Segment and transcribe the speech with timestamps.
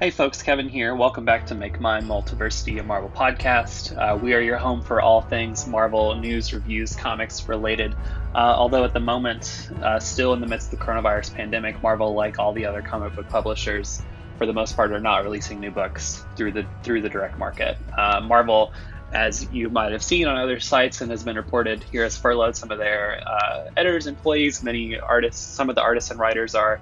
[0.00, 0.94] Hey folks, Kevin here.
[0.94, 3.94] Welcome back to Make Mine Multiversity, a Marvel podcast.
[3.94, 7.94] Uh, we are your home for all things Marvel news, reviews, comics related.
[8.34, 12.14] Uh, although at the moment, uh, still in the midst of the coronavirus pandemic, Marvel,
[12.14, 14.00] like all the other comic book publishers,
[14.38, 17.76] for the most part, are not releasing new books through the through the direct market.
[17.94, 18.72] Uh, Marvel,
[19.12, 22.56] as you might have seen on other sites and has been reported here, has furloughed
[22.56, 24.62] some of their uh, editors, employees.
[24.62, 26.80] Many artists, some of the artists and writers are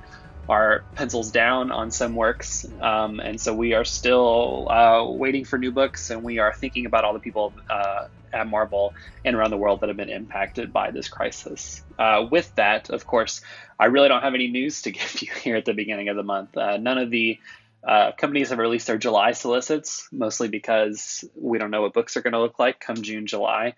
[0.49, 5.59] are pencils down on some works, um, and so we are still uh, waiting for
[5.59, 8.95] new books, and we are thinking about all the people uh, at Marvel
[9.25, 11.83] and around the world that have been impacted by this crisis.
[11.99, 13.43] Uh, with that, of course,
[13.79, 16.23] I really don't have any news to give you here at the beginning of the
[16.23, 16.57] month.
[16.57, 17.39] Uh, none of the
[17.87, 22.23] uh, companies have released their July solicits, mostly because we don't know what books are
[22.23, 23.75] going to look like come June, July.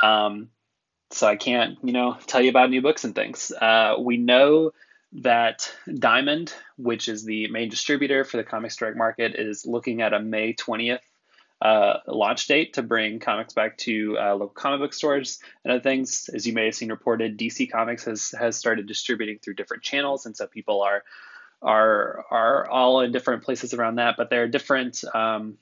[0.00, 0.48] Um,
[1.10, 3.52] so I can't, you know, tell you about new books and things.
[3.52, 4.72] Uh, we know
[5.14, 10.12] that Diamond, which is the main distributor for the Comics Direct Market, is looking at
[10.12, 10.98] a May 20th
[11.62, 15.80] uh, launch date to bring comics back to uh, local comic book stores and other
[15.80, 16.28] things.
[16.34, 20.26] As you may have seen reported, DC Comics has has started distributing through different channels,
[20.26, 21.04] and so people are
[21.62, 24.16] are are all in different places around that.
[24.16, 25.56] But there are different um,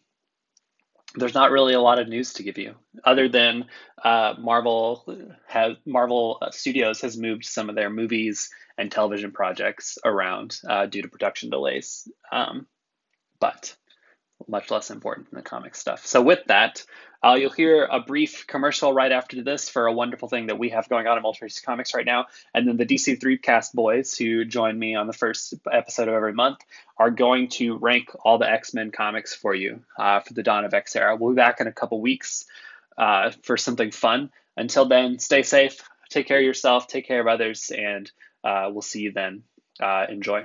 [1.14, 2.74] there's not really a lot of news to give you
[3.04, 3.66] other than
[4.02, 5.04] uh, Marvel
[5.46, 11.02] has Marvel Studios has moved some of their movies and television projects around uh, due
[11.02, 12.66] to production delays, um,
[13.40, 13.76] but
[14.48, 16.06] much less important than the comic stuff.
[16.06, 16.84] So with that,
[17.24, 20.70] uh, you'll hear a brief commercial right after this for a wonderful thing that we
[20.70, 22.26] have going on in Multiverse Comics right now.
[22.52, 26.32] And then the DC3 cast boys who join me on the first episode of every
[26.32, 26.58] month
[26.98, 30.64] are going to rank all the X Men comics for you uh, for the Dawn
[30.64, 31.16] of X era.
[31.16, 32.44] We'll be back in a couple weeks
[32.98, 34.30] uh, for something fun.
[34.56, 38.10] Until then, stay safe, take care of yourself, take care of others, and
[38.44, 39.44] uh, we'll see you then.
[39.80, 40.44] Uh, enjoy.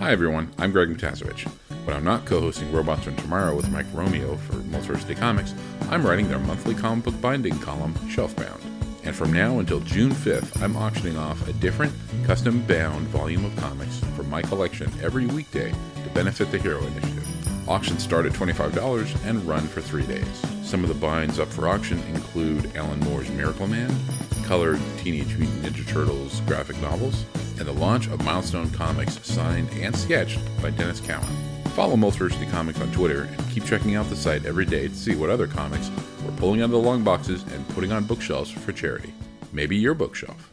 [0.00, 0.48] Hi, everyone.
[0.56, 1.46] I'm Greg Matiasevich.
[1.84, 5.54] When I'm not co hosting Robots from Tomorrow with Mike Romeo for Multiversity Comics,
[5.90, 8.62] I'm writing their monthly comic book binding column, Shelfbound.
[9.04, 11.92] And from now until June 5th, I'm auctioning off a different,
[12.24, 17.68] custom bound volume of comics from my collection every weekday to benefit the Hero Initiative.
[17.68, 20.42] Auctions start at $25 and run for three days.
[20.62, 23.94] Some of the binds up for auction include Alan Moore's Miracle Man,
[24.44, 27.26] colored Teenage Mutant Ninja Turtles graphic novels,
[27.60, 31.28] and the launch of Milestone Comics signed and sketched by Denys Cowan.
[31.74, 35.14] Follow Multiversity Comics on Twitter and keep checking out the site every day to see
[35.14, 35.90] what other comics
[36.24, 39.12] we're pulling out of the long boxes and putting on bookshelves for charity.
[39.52, 40.50] Maybe your bookshelf.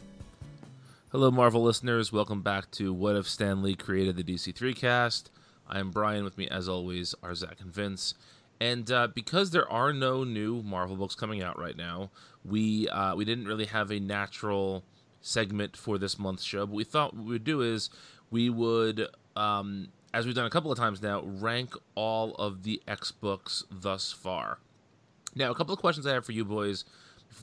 [1.10, 2.12] Hello, Marvel listeners.
[2.12, 5.30] Welcome back to What If Stan Lee Created the DC3 Cast.
[5.66, 6.24] I'm Brian.
[6.24, 8.12] With me, as always, are Zach and Vince.
[8.60, 12.10] And uh, because there are no new Marvel books coming out right now,
[12.44, 14.84] we uh, we didn't really have a natural
[15.20, 16.66] segment for this month's show.
[16.66, 17.90] But we thought what we would do is
[18.30, 22.82] we would um, as we've done a couple of times now, rank all of the
[22.88, 24.58] X books thus far.
[25.34, 26.84] Now, a couple of questions I have for you boys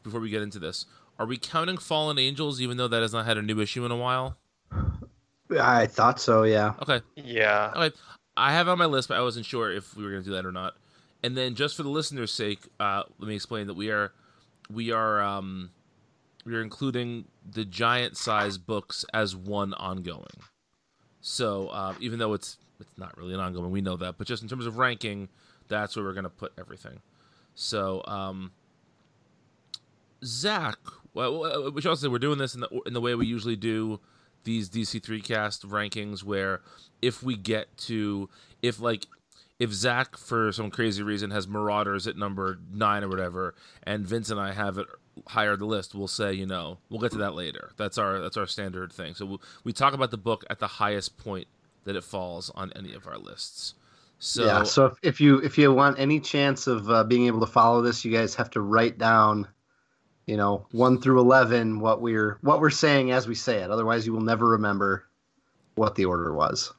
[0.03, 0.86] before we get into this.
[1.18, 3.92] Are we counting Fallen Angels, even though that has not had a new issue in
[3.92, 4.38] a while?
[5.57, 6.74] I thought so, yeah.
[6.81, 7.02] Okay.
[7.16, 7.72] Yeah.
[7.75, 7.96] Okay.
[8.36, 10.36] I have on my list, but I wasn't sure if we were going to do
[10.36, 10.74] that or not.
[11.24, 14.12] And then, just for the listeners' sake, uh, let me explain that we are
[14.69, 15.72] we are um,
[16.46, 20.25] we are including the giant size books as one ongoing.
[21.22, 24.44] So uh, even though it's it's not really an ongoing, we know that, but just
[24.44, 25.29] in terms of ranking,
[25.67, 27.00] that's where we're to put everything.
[27.53, 28.51] So um,
[30.23, 30.78] Zach,
[31.13, 33.56] well, we should also say we're doing this in the in the way we usually
[33.56, 34.00] do
[34.44, 36.62] these DC three cast rankings, where
[37.01, 38.29] if we get to
[38.62, 39.06] if like
[39.57, 44.29] if Zach for some crazy reason has Marauders at number nine or whatever, and Vince
[44.29, 44.88] and I have it
[45.27, 47.71] higher the list, we'll say, you know, we'll get to that later.
[47.77, 49.13] That's our that's our standard thing.
[49.13, 51.47] So we, we talk about the book at the highest point
[51.85, 53.75] that it falls on any of our lists.
[54.19, 57.41] So yeah, so if, if you if you want any chance of uh, being able
[57.41, 59.47] to follow this, you guys have to write down,
[60.25, 63.71] you know, one through eleven what we're what we're saying as we say it.
[63.71, 65.05] Otherwise, you will never remember
[65.75, 66.73] what the order was.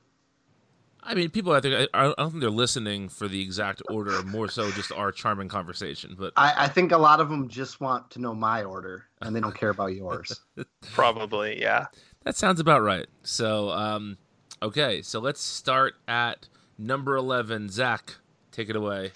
[1.07, 1.53] I mean, people.
[1.53, 4.23] I think I, I don't think they're listening for the exact order.
[4.25, 6.17] More so, just our charming conversation.
[6.19, 9.35] But I, I think a lot of them just want to know my order, and
[9.35, 10.41] they don't care about yours.
[10.93, 11.87] Probably, yeah.
[12.25, 13.07] That sounds about right.
[13.23, 14.19] So, um,
[14.61, 17.69] okay, so let's start at number eleven.
[17.69, 18.17] Zach,
[18.51, 19.13] take it away.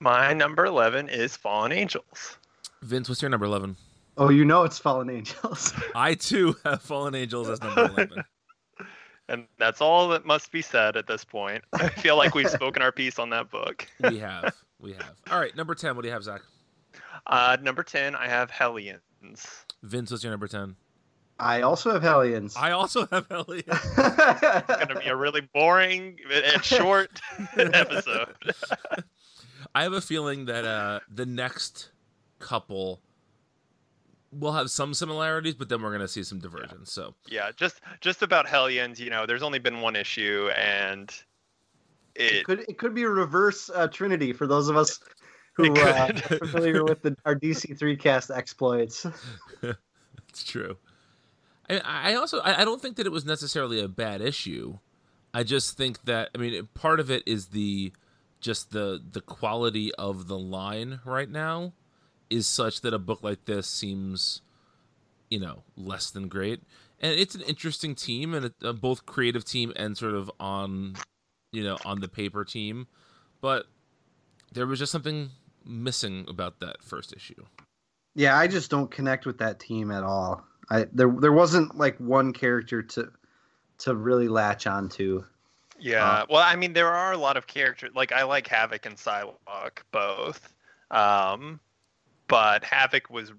[0.00, 2.38] My number eleven is Fallen Angels.
[2.82, 3.76] Vince, what's your number eleven?
[4.16, 5.72] Oh, you know it's Fallen Angels.
[5.94, 8.24] I too have Fallen Angels as number eleven.
[9.28, 11.64] And that's all that must be said at this point.
[11.72, 13.86] I feel like we've spoken our piece on that book.
[14.10, 14.54] we have.
[14.78, 15.14] We have.
[15.30, 15.96] All right, number 10.
[15.96, 16.42] What do you have, Zach?
[17.26, 19.00] Uh, number 10, I have Hellions.
[19.82, 20.76] Vince, what's your number 10?
[21.38, 22.54] I also have Hellions.
[22.56, 23.64] I also have Hellions.
[23.66, 27.20] It's gonna be a really boring and short
[27.56, 28.34] episode.
[29.74, 31.90] I have a feeling that uh, the next
[32.38, 33.00] couple
[34.38, 36.92] will have some similarities, but then we're gonna see some divergence.
[36.92, 39.00] So Yeah, just just about Hellions.
[39.00, 41.12] You know, there's only been one issue, and
[42.14, 45.00] it it could it could be a reverse uh, Trinity for those of us
[45.54, 49.06] who uh, are familiar with the, our DC three cast exploits.
[50.28, 50.76] it's true.
[51.68, 54.78] I, I also I I don't think that it was necessarily a bad issue.
[55.32, 57.92] I just think that I mean part of it is the
[58.40, 61.72] just the the quality of the line right now
[62.34, 64.42] is such that a book like this seems
[65.30, 66.62] you know less than great
[67.00, 70.94] and it's an interesting team and a, both creative team and sort of on
[71.52, 72.86] you know on the paper team
[73.40, 73.66] but
[74.52, 75.30] there was just something
[75.64, 77.44] missing about that first issue
[78.14, 80.44] Yeah, I just don't connect with that team at all.
[80.70, 83.10] I there there wasn't like one character to
[83.78, 85.24] to really latch onto.
[85.80, 86.24] yeah.
[86.30, 87.90] Well, I mean, there are a lot of characters.
[87.94, 90.54] Like I like Havoc and Psylocke both,
[90.92, 91.58] um,
[92.28, 93.32] but Havoc was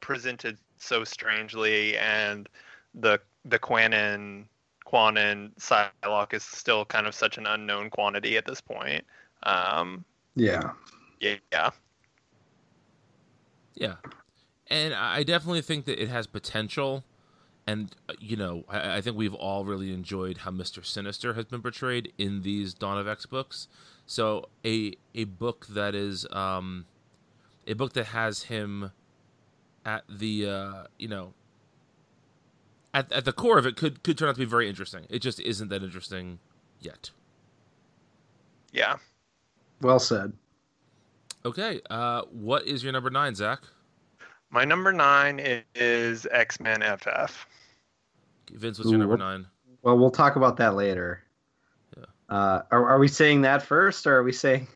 [0.00, 2.48] presented so strangely, and
[2.94, 4.46] the the Kwannon
[4.86, 9.04] Kwannon Psylocke is still kind of such an unknown quantity at this point.
[9.42, 10.72] Um, Yeah.
[11.20, 11.36] yeah.
[11.52, 11.70] Yeah,
[13.76, 13.96] Yeah.
[14.68, 17.04] and I I definitely think that it has potential,
[17.66, 21.44] and uh, you know, I, I think we've all really enjoyed how Mister Sinister has
[21.46, 23.68] been portrayed in these Dawn of X books.
[24.06, 26.86] So a a book that is um,
[27.68, 28.90] a book that has him
[29.84, 31.34] at the uh, you know
[32.94, 35.06] at at the core of it could could turn out to be very interesting.
[35.08, 36.40] It just isn't that interesting
[36.80, 37.10] yet.
[38.72, 38.96] Yeah.
[39.80, 40.32] Well said.
[41.44, 43.60] Okay, uh, what is your number nine, Zach?
[44.50, 47.46] My number nine is X Men FF.
[48.52, 49.46] Vince, what's your number nine?
[49.82, 51.22] Well, we'll talk about that later.
[51.96, 52.04] Yeah.
[52.28, 54.66] Uh, are, are we saying that first, or are we saying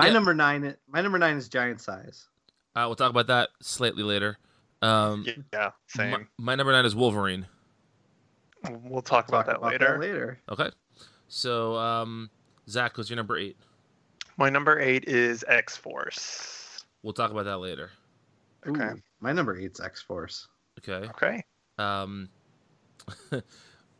[0.00, 0.12] my Yeah.
[0.14, 0.76] number nine?
[0.88, 2.28] My number nine is giant size.
[2.74, 4.38] Uh, we'll talk about that slightly later.
[4.82, 6.10] Um, Yeah, same.
[6.10, 7.46] My, my number nine is Wolverine.
[8.84, 9.98] We'll talk about, Talk that, later.
[9.98, 10.38] later.
[10.50, 10.70] Okay.
[11.28, 12.30] So, um,
[12.68, 13.56] Zach, what's your number eight?
[14.36, 16.84] My number eight is X Force.
[17.02, 17.90] We'll talk about that later.
[18.66, 18.84] Okay.
[18.84, 20.48] Ooh, my number eight's X Force.
[20.78, 21.08] Okay.
[21.08, 21.42] Okay.
[21.78, 22.28] Um,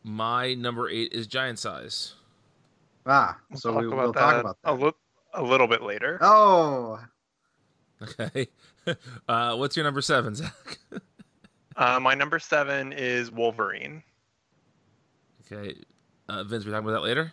[0.03, 2.13] my number eight is Giant Size.
[3.05, 4.85] Ah, We'll so talk we, about will that talk about a, that.
[4.85, 4.91] li-
[5.33, 6.17] a little bit later.
[6.21, 6.99] Oh,
[8.01, 8.47] Okay.
[9.27, 10.77] uh, what's your number seven, Zach?
[11.77, 14.03] Uh, my number seven is Wolverine.
[15.49, 15.73] okay.
[16.27, 17.31] Uh, Vince, we're talking about that later.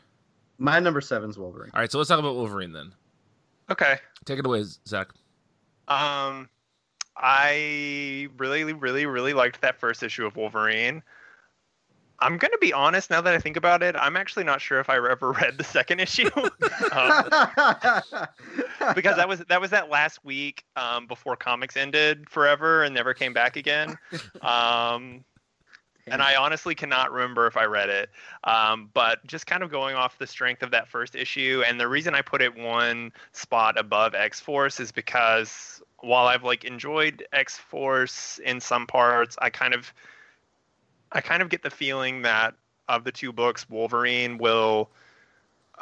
[0.59, 1.71] my number seven's Wolverine.
[1.75, 1.91] All right.
[1.91, 2.93] So let's talk about Wolverine then.
[3.69, 3.97] Okay.
[4.25, 5.09] Take it away, Zach.
[5.89, 6.49] Um,
[7.17, 11.03] I really, really, really liked that first issue of Wolverine.
[12.21, 13.11] I'm gonna be honest.
[13.11, 15.65] Now that I think about it, I'm actually not sure if I ever read the
[15.65, 16.31] second issue.
[16.93, 17.25] um,
[18.95, 23.15] because that was that was that last week um, before comics ended forever and never
[23.15, 23.97] came back again.
[24.43, 25.25] Um,
[26.11, 28.11] and I honestly cannot remember if I read it.
[28.45, 31.89] Um, but just kind of going off the strength of that first issue, and the
[31.89, 37.27] reason I put it one spot above X Force is because while I've like enjoyed
[37.33, 39.93] X Force in some parts, I kind of
[41.13, 42.55] I kind of get the feeling that
[42.89, 44.91] of the two books, Wolverine will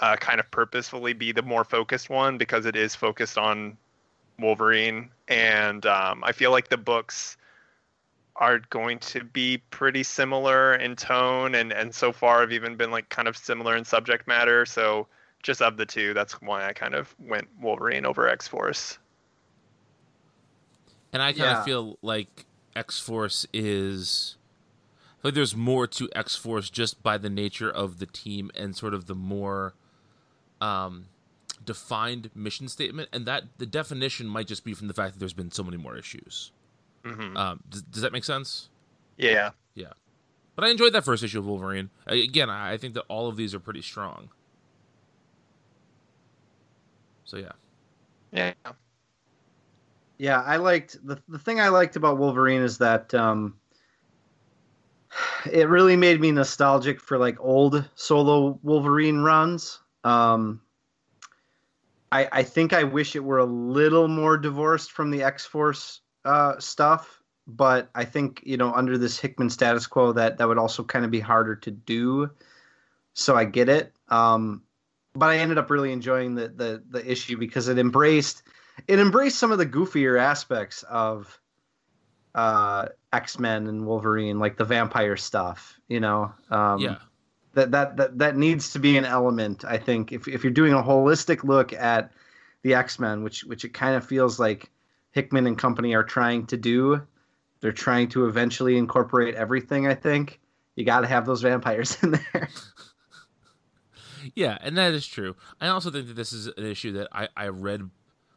[0.00, 3.76] uh, kind of purposefully be the more focused one because it is focused on
[4.38, 7.36] Wolverine, and um, I feel like the books
[8.36, 12.90] are going to be pretty similar in tone, and and so far have even been
[12.90, 14.66] like kind of similar in subject matter.
[14.66, 15.06] So
[15.42, 18.98] just of the two, that's why I kind of went Wolverine over X Force.
[21.12, 24.35] And I kind of feel like X Force is.
[25.26, 28.52] I feel like there's more to X Force just by the nature of the team
[28.54, 29.74] and sort of the more
[30.60, 31.06] um,
[31.64, 35.32] defined mission statement, and that the definition might just be from the fact that there's
[35.32, 36.52] been so many more issues.
[37.04, 38.68] hmm Um, does, does that make sense?
[39.16, 39.94] Yeah, Yeah.
[40.54, 41.90] But I enjoyed that first issue of Wolverine.
[42.06, 44.28] Again, I I think that all of these are pretty strong.
[47.24, 47.52] So yeah,
[48.30, 48.52] yeah,
[50.18, 53.56] Yeah, I liked the the thing I liked about Wolverine is that um,
[55.50, 59.80] it really made me nostalgic for like old solo Wolverine runs.
[60.04, 60.60] Um,
[62.12, 66.00] I I think I wish it were a little more divorced from the X Force
[66.24, 70.58] uh, stuff, but I think you know under this Hickman status quo that that would
[70.58, 72.30] also kind of be harder to do.
[73.14, 73.92] So I get it.
[74.08, 74.62] Um,
[75.14, 78.42] but I ended up really enjoying the the the issue because it embraced
[78.86, 81.40] it embraced some of the goofier aspects of
[82.34, 85.80] uh, X Men and Wolverine, like the vampire stuff.
[85.88, 86.98] You know, um, yeah,
[87.54, 89.64] that, that that that needs to be an element.
[89.64, 92.12] I think if if you're doing a holistic look at
[92.62, 94.70] the X Men, which which it kind of feels like
[95.12, 97.00] Hickman and company are trying to do,
[97.60, 99.86] they're trying to eventually incorporate everything.
[99.86, 100.38] I think
[100.74, 102.48] you got to have those vampires in there.
[104.34, 105.34] yeah, and that is true.
[105.60, 107.88] I also think that this is an issue that I I read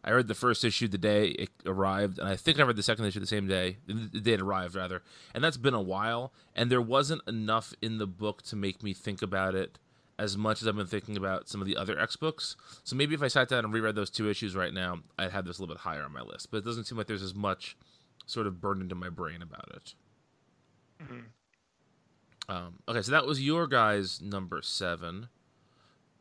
[0.03, 2.83] I read the first issue the day it arrived, and I think I read the
[2.83, 5.01] second issue the same day, the day it arrived, rather.
[5.33, 8.93] And that's been a while, and there wasn't enough in the book to make me
[8.93, 9.77] think about it
[10.17, 12.55] as much as I've been thinking about some of the other X books.
[12.83, 15.45] So maybe if I sat down and reread those two issues right now, I'd have
[15.45, 16.51] this a little bit higher on my list.
[16.51, 17.77] But it doesn't seem like there's as much
[18.25, 19.93] sort of burned into my brain about it.
[21.01, 22.53] Mm-hmm.
[22.53, 25.29] Um, okay, so that was your guy's number seven.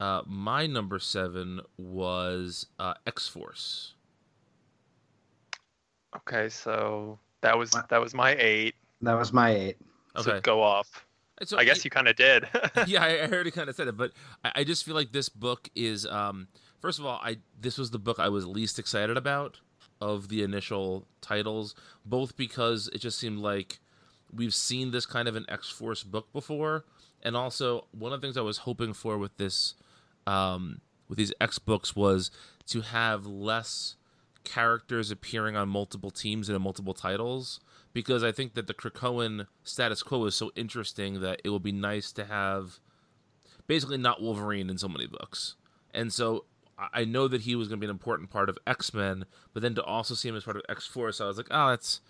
[0.00, 3.94] Uh, my number seven was uh, X Force.
[6.16, 8.74] Okay, so that was that was my eight.
[9.02, 9.76] That was my eight.
[10.16, 11.04] Okay, so go off.
[11.44, 12.48] So I guess you kind of did.
[12.86, 14.12] yeah, I, I already kind of said it, but
[14.44, 16.06] I, I, just feel like this book is.
[16.06, 16.48] Um,
[16.80, 19.60] first of all, I this was the book I was least excited about
[20.00, 21.74] of the initial titles,
[22.04, 23.78] both because it just seemed like
[24.32, 26.84] we've seen this kind of an X Force book before,
[27.22, 29.74] and also one of the things I was hoping for with this
[30.28, 32.30] um, with these X books was
[32.66, 33.96] to have less
[34.44, 37.60] characters appearing on multiple teams and in multiple titles
[37.94, 41.72] because I think that the Krakoan status quo is so interesting that it will be
[41.72, 42.78] nice to have
[43.66, 45.56] basically not Wolverine in so many books.
[45.92, 46.44] And so
[46.92, 49.62] I know that he was going to be an important part of X Men, but
[49.62, 52.00] then to also see him as part of X Force, I was like, oh, that's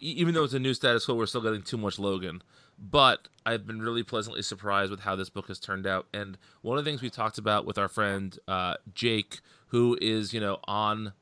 [0.00, 2.42] even though it's a new status quo, we're still getting too much Logan.
[2.78, 6.06] But I've been really pleasantly surprised with how this book has turned out.
[6.12, 10.32] And one of the things we talked about with our friend uh, Jake, who is
[10.32, 11.12] you know on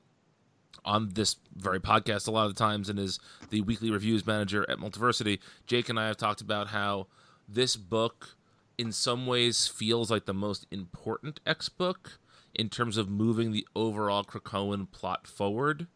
[0.85, 4.69] on this very podcast a lot of the times and is the weekly reviews manager
[4.69, 5.39] at Multiversity.
[5.67, 7.07] Jake and I have talked about how
[7.49, 8.37] this book,
[8.77, 12.19] in some ways, feels like the most important X book
[12.55, 15.87] in terms of moving the overall Krakoan plot forward.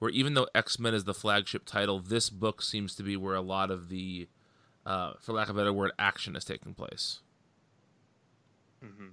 [0.00, 3.36] Where even though X Men is the flagship title, this book seems to be where
[3.36, 4.28] a lot of the
[4.86, 7.20] uh, for lack of a better word, action is taking place.
[8.84, 9.08] Mm-hmm.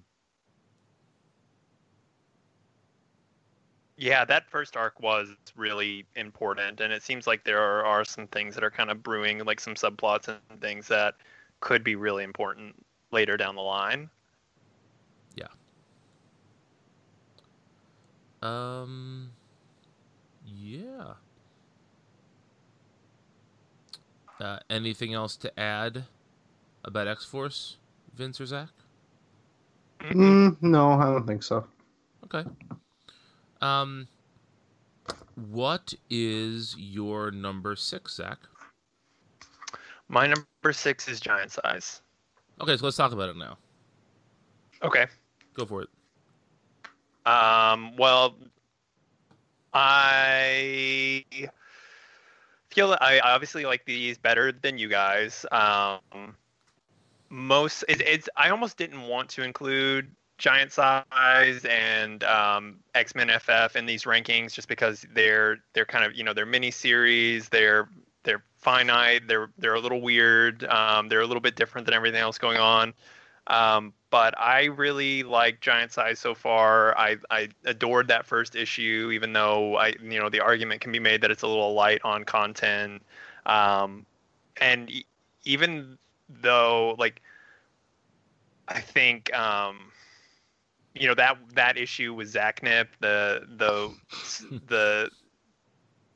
[3.98, 8.26] Yeah, that first arc was really important, and it seems like there are, are some
[8.28, 11.16] things that are kind of brewing, like some subplots and things that
[11.60, 12.76] could be really important
[13.12, 14.10] later down the line.
[15.36, 15.48] Yeah.
[18.42, 19.30] Um.
[20.46, 21.14] Yeah.
[24.42, 26.06] Uh, anything else to add
[26.84, 27.78] about X Force,
[28.16, 28.70] Vince or Zach?
[30.00, 31.68] Mm, no, I don't think so.
[32.26, 32.50] Okay.
[33.62, 34.08] Um,
[35.36, 38.40] what is your number six, Zach?
[40.08, 42.02] My number six is Giant Size.
[42.60, 43.60] Okay, so let's talk about it now.
[44.82, 45.06] Okay.
[45.54, 45.90] Go for it.
[47.28, 48.36] Um, well,
[49.72, 51.24] I
[52.72, 55.46] feel I obviously like these better than you guys.
[55.52, 56.36] Um,
[57.30, 63.30] most it, it's I almost didn't want to include Giant Size and um, X Men
[63.30, 67.50] FF in these rankings just because they're they're kind of you know they're mini series.
[67.50, 67.90] They're
[68.24, 69.28] they're finite.
[69.28, 70.64] They're they're a little weird.
[70.66, 72.94] Um, they're a little bit different than everything else going on.
[73.48, 76.96] Um, but I really like Giant Size so far.
[76.98, 81.00] I, I adored that first issue, even though I you know the argument can be
[81.00, 83.02] made that it's a little light on content.
[83.46, 84.06] Um,
[84.58, 84.92] and
[85.46, 85.98] even
[86.30, 87.22] though like
[88.68, 89.80] I think um,
[90.94, 93.96] you know that that issue with Zach Nip, the the
[94.68, 95.10] the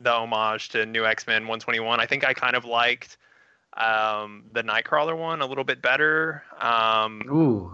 [0.02, 3.18] the homage to New X Men 121, I think I kind of liked
[3.78, 6.44] um, the Nightcrawler one a little bit better.
[6.60, 7.74] Um, Ooh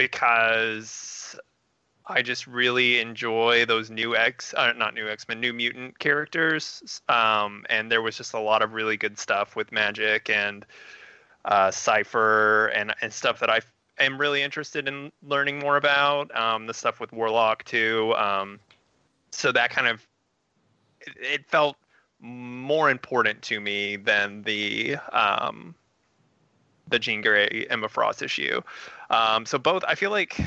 [0.00, 1.36] because
[2.06, 7.02] I just really enjoy those new X, uh, not new X Men, new mutant characters.
[7.10, 10.64] Um, and there was just a lot of really good stuff with Magic and
[11.44, 13.60] uh, Cypher and and stuff that I
[13.98, 16.34] am really interested in learning more about.
[16.34, 18.14] Um, the stuff with Warlock too.
[18.16, 18.58] Um,
[19.30, 20.06] so that kind of
[21.02, 21.76] it, it, felt
[22.20, 25.74] more important to me than the um,
[26.88, 28.62] the Jean Grey Emma Frost issue.
[29.10, 30.38] Um, so both, I feel like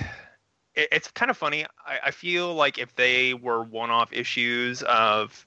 [0.76, 1.66] it, it's kind of funny.
[1.86, 5.46] I, I feel like if they were one-off issues of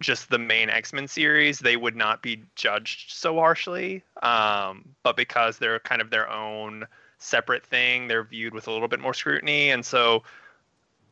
[0.00, 4.02] just the main X-Men series, they would not be judged so harshly.
[4.22, 6.86] Um, but because they're kind of their own
[7.18, 9.70] separate thing, they're viewed with a little bit more scrutiny.
[9.70, 10.22] And so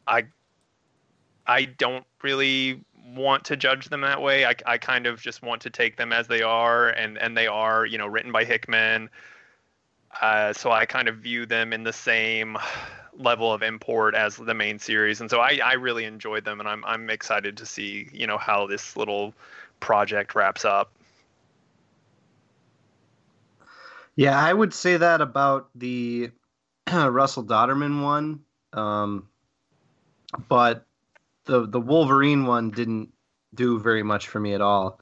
[0.07, 0.25] I
[1.47, 2.83] I don't really
[3.15, 4.47] want to judge them that way.
[4.47, 7.47] I, I kind of just want to take them as they are, and and they
[7.47, 9.11] are you know written by Hickman.
[10.21, 12.57] Uh, so I kind of view them in the same
[13.17, 16.69] level of import as the main series, and so I, I really enjoyed them, and
[16.69, 19.35] I'm I'm excited to see you know how this little
[19.81, 20.93] project wraps up.
[24.17, 26.31] Yeah, I would say that about the
[26.93, 28.41] Russell Dauterman one,
[28.73, 29.29] um,
[30.49, 30.87] but
[31.45, 33.13] the the Wolverine one didn't
[33.55, 35.01] do very much for me at all.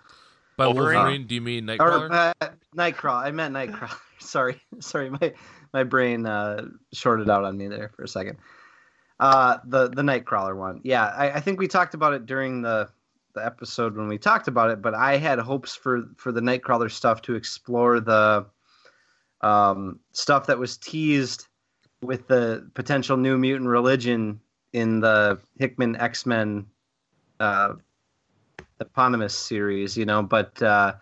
[0.62, 0.96] By Wolverine?
[0.96, 2.10] Wolverine, do you mean Nightcrawler?
[2.10, 3.24] Or uh, Nightcrawler.
[3.24, 3.98] I meant Nightcrawler.
[4.20, 5.10] sorry, sorry.
[5.10, 5.32] My
[5.72, 8.38] my brain uh, shorted out on me there for a second.
[9.18, 10.80] Uh, the the Nightcrawler one.
[10.84, 12.88] Yeah, I, I think we talked about it during the
[13.34, 14.80] the episode when we talked about it.
[14.80, 18.46] But I had hopes for for the Nightcrawler stuff to explore the
[19.40, 21.48] um, stuff that was teased
[22.02, 24.40] with the potential new mutant religion
[24.72, 26.66] in the Hickman X Men
[27.40, 27.74] uh,
[28.82, 30.94] eponymous series, you know, but uh,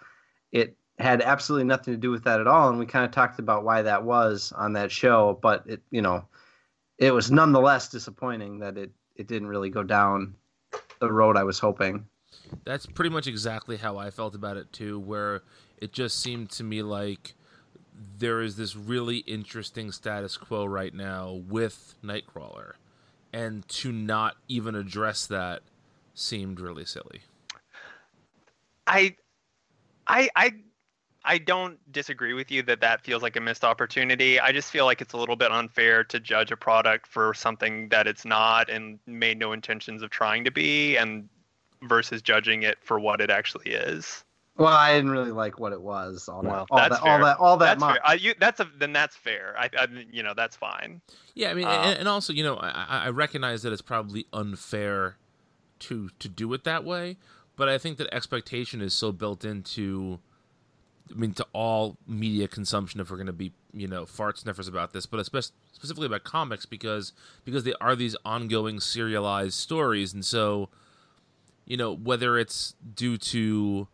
[0.53, 2.69] it had absolutely nothing to do with that at all.
[2.69, 6.03] And we kind of talked about why that was on that show, but it, you
[6.03, 6.25] know,
[6.99, 10.35] it was nonetheless disappointing that it, it didn't really go down
[11.01, 12.07] the road I was hoping.
[12.65, 15.43] That's pretty much exactly how I felt about it too, where
[15.79, 17.35] it just seemed to me like
[18.19, 22.73] there is this really interesting status quo right now with Nightcrawler,
[23.33, 25.63] and to not even address that
[26.15, 27.23] seemed really silly.
[28.91, 29.17] I,
[30.07, 30.53] I, I,
[31.25, 34.41] I don't disagree with you that that feels like a missed opportunity.
[34.41, 37.89] I just feel like it's a little bit unfair to judge a product for something
[37.91, 41.29] that it's not and made no intentions of trying to be, and
[41.83, 44.25] versus judging it for what it actually is.
[44.57, 46.29] Well, I didn't really like what it was.
[46.29, 47.95] All that, Well, all, that's that all that, all that that's much.
[47.97, 48.07] fair.
[48.07, 49.55] I, you, that's a then that's fair.
[49.59, 51.01] I, I you know that's fine.
[51.35, 53.81] Yeah, I mean, Uh, and, and also, you know, I, I- I recognize that it's
[53.83, 55.17] probably unfair
[55.81, 57.17] to to do it that way,
[57.61, 60.19] but I think that expectation is so built into,
[61.11, 63.01] I mean, to all media consumption.
[63.01, 66.25] If we're going to be, you know, fart sniffers about this, but especially specifically about
[66.25, 67.13] comics because
[67.45, 70.71] because they are these ongoing serialized stories, and so,
[71.67, 73.89] you know, whether it's due to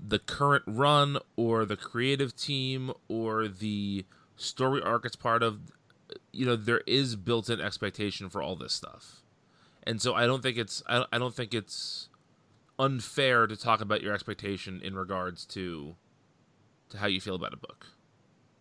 [0.00, 4.06] the current run or the creative team or the
[4.36, 5.60] story arc it's part of
[6.32, 9.22] you know there is built-in expectation for all this stuff
[9.84, 12.10] and so i don't think it's i I don't think it's
[12.78, 15.94] unfair to talk about your expectation in regards to
[16.88, 17.86] to how you feel about a book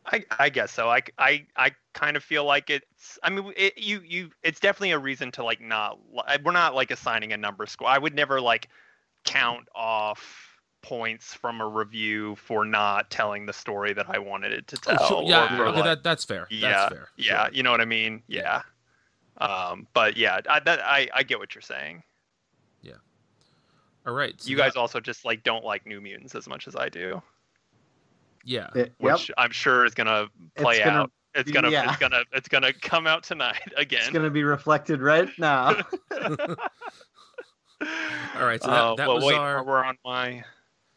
[0.07, 0.87] I, I guess so.
[0.89, 3.17] I, I, I kind of feel like it's.
[3.23, 4.29] I mean, it, you you.
[4.43, 5.97] It's definitely a reason to like not.
[6.43, 7.87] We're not like assigning a number score.
[7.87, 8.69] I would never like
[9.23, 14.67] count off points from a review for not telling the story that I wanted it
[14.67, 14.97] to tell.
[14.99, 15.23] oh, sure.
[15.23, 17.45] yeah for, okay, like- that, that's fair yeah, that's fair yeah.
[17.45, 17.53] Sure.
[17.53, 18.21] You know what I mean?
[18.27, 18.61] Yeah.
[19.39, 22.03] Um, but yeah, I, that, I I get what you're saying.
[24.05, 26.67] All right so You that- guys also just like don't like New Mutants as much
[26.67, 27.21] as I do,
[28.43, 29.13] yeah It- yep.
[29.13, 31.11] which I'm sure is gonna play It's gonna- out.
[31.37, 31.89] It's gonna yeah.
[31.89, 33.99] it's gonna it's gonna come out tonight again.
[34.03, 35.67] It's going to be reflected right now.
[38.39, 40.43] all right so that, Uh, that well, was wait, our we're on my.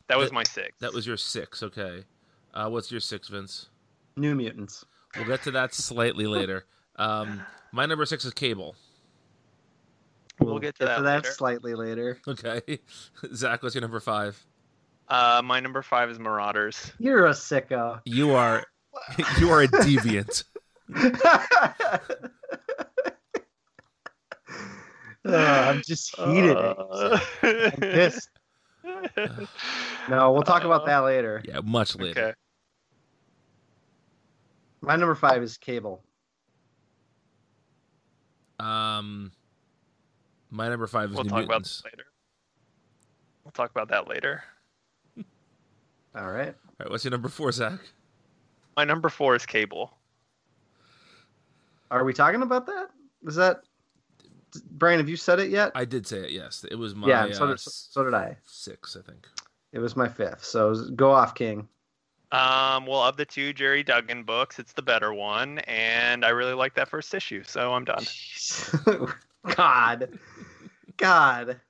[0.09, 0.79] That was That- my six.
[0.81, 2.05] that was your six okay
[2.55, 3.69] uh what's your six vince
[4.17, 4.85] New Mutants.
[5.17, 6.65] we'll get to that slightly later
[6.97, 7.43] um
[7.73, 8.75] my number six is cable
[10.41, 11.31] We'll get to that later.
[11.31, 12.19] slightly later.
[12.29, 12.61] okay
[13.35, 14.41] zach what's your number five
[15.09, 16.93] Uh, my number five is Marauders.
[16.99, 18.01] You're a sicko.
[18.05, 18.65] You are
[19.39, 20.45] you are a deviant.
[25.25, 25.35] Uh,
[25.75, 26.57] I'm just heated.
[26.57, 28.31] Uh, I'm pissed.
[30.09, 31.43] No, we'll talk about that later.
[31.45, 32.29] Yeah, much later.
[32.29, 32.35] Okay.
[34.81, 36.03] My number five is Cable.
[38.59, 39.33] Um,
[40.51, 41.83] my number five is We'll New talk about Mutants.
[41.83, 42.05] that later.
[43.45, 44.43] We'll talk about that later.
[46.15, 46.49] All right.
[46.49, 47.81] All right, what's your number four, Zach?
[48.77, 49.93] My number four is Cable.
[51.91, 52.91] Are we talking about that?
[53.27, 53.63] Is that
[54.73, 54.99] Brian?
[55.01, 55.73] Have you said it yet?
[55.75, 56.31] I did say it.
[56.31, 58.37] Yes, it was my yeah, and so uh, did, so did I.
[58.45, 59.27] six, I think.
[59.73, 60.45] It was my fifth.
[60.45, 61.69] So go off, King.
[62.31, 66.53] Um, well, of the two Gerry Duggan books, it's the better one, and I really
[66.53, 68.05] like that first issue, so I'm done.
[69.57, 70.19] God,
[70.97, 71.61] God.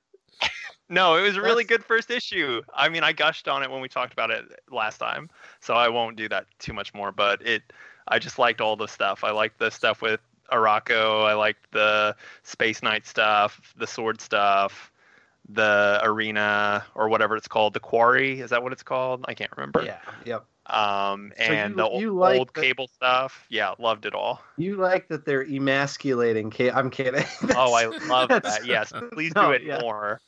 [0.91, 2.61] No, it was a really That's- good first issue.
[2.73, 5.29] I mean, I gushed on it when we talked about it last time,
[5.59, 7.11] so I won't do that too much more.
[7.11, 7.61] But it,
[8.07, 9.23] I just liked all the stuff.
[9.23, 10.19] I liked the stuff with
[10.51, 11.25] Arakko.
[11.25, 14.91] I liked the Space Knight stuff, the sword stuff,
[15.47, 18.39] the arena or whatever it's called, the quarry.
[18.39, 19.25] Is that what it's called?
[19.27, 19.83] I can't remember.
[19.83, 19.99] Yeah.
[20.25, 20.45] Yep.
[20.69, 23.45] Um, So and you- the you old, like old the- cable stuff.
[23.49, 24.41] Yeah, loved it all.
[24.57, 26.51] You like that they're emasculating.
[26.51, 27.25] Ca- I'm kidding.
[27.55, 28.65] Oh, I love that.
[28.65, 29.79] Yes, please No, do it yeah.
[29.81, 30.19] more.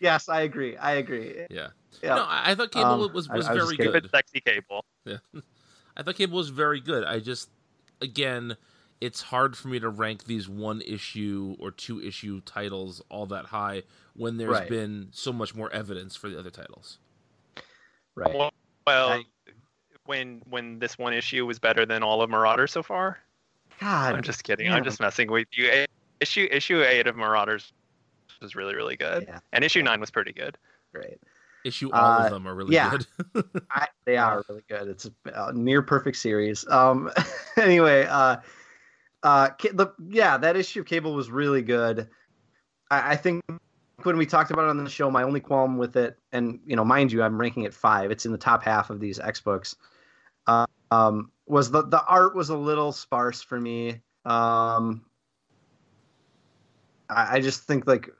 [0.00, 0.76] Yes, I agree.
[0.76, 1.46] I agree.
[1.50, 1.68] Yeah.
[2.02, 2.14] Yeah.
[2.14, 3.92] No, I, I thought Cable Um, was I- was I was just very kidding.
[3.92, 4.02] good.
[4.04, 4.84] Good sexy cable.
[5.04, 5.18] Yeah.
[5.96, 7.04] I thought Cable was very good.
[7.04, 7.50] I just,
[8.00, 8.56] again,
[9.02, 13.46] it's hard for me to rank these one issue or two issue titles all that
[13.46, 13.82] high
[14.14, 14.68] when there's Right.
[14.68, 16.98] been so much more evidence for the other titles.
[18.14, 18.34] Right.
[18.34, 18.50] Well,
[18.86, 19.24] well I-
[20.10, 23.18] when when this one issue was better than all of Marauders so far.
[23.80, 24.14] God.
[24.14, 24.66] I'm just kidding.
[24.66, 24.74] damn.
[24.76, 25.70] I'm just messing with you.
[25.70, 25.86] A-
[26.20, 27.72] Issue issue eight of Marauders
[28.42, 29.38] was really really good, Yeah.
[29.54, 30.58] and issue nine was pretty good.
[30.92, 31.18] Great.
[31.64, 32.90] Issue all Uh, of them are really yeah.
[33.34, 33.44] good.
[33.70, 34.88] I, they are really good.
[34.88, 35.12] It's a,
[35.48, 36.68] a near perfect series.
[36.68, 37.10] Um.
[37.56, 38.04] anyway.
[38.04, 38.36] Uh.
[39.22, 39.48] Uh.
[39.72, 42.06] The, yeah, that issue of Cable was really good.
[42.90, 43.42] I, I think
[44.02, 46.76] when we talked about it on the show, my only qualm with it, and you
[46.76, 48.10] know, mind you, I'm ranking it five.
[48.10, 49.74] It's in the top half of these X books.
[50.90, 54.00] Um, was the the art was a little sparse for me.
[54.24, 55.04] Um,
[57.08, 58.10] I, I just think like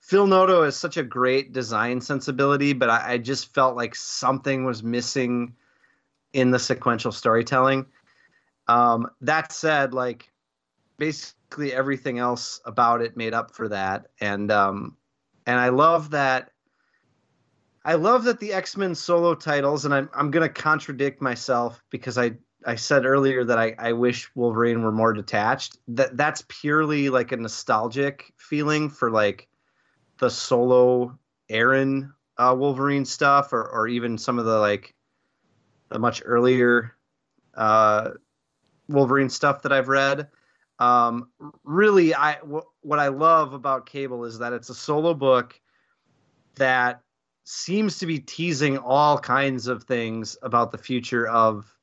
[0.00, 4.64] Phil Noto has such a great design sensibility, but I, I just felt like something
[4.64, 5.54] was missing
[6.32, 7.86] in the sequential storytelling.
[8.68, 10.30] Um, that said, like
[10.98, 14.96] basically everything else about it made up for that, and um,
[15.46, 16.50] and I love that.
[17.84, 22.18] I love that the X Men solo titles, and I'm I'm gonna contradict myself because
[22.18, 22.32] I
[22.66, 25.78] I said earlier that I, I wish Wolverine were more detached.
[25.88, 29.48] That that's purely like a nostalgic feeling for like
[30.18, 34.94] the solo Aaron uh, Wolverine stuff, or or even some of the like
[35.88, 36.96] the much earlier
[37.54, 38.10] uh,
[38.88, 40.28] Wolverine stuff that I've read.
[40.78, 41.30] Um,
[41.64, 45.58] really, I w- what I love about Cable is that it's a solo book
[46.56, 47.02] that
[47.44, 51.74] seems to be teasing all kinds of things about the future of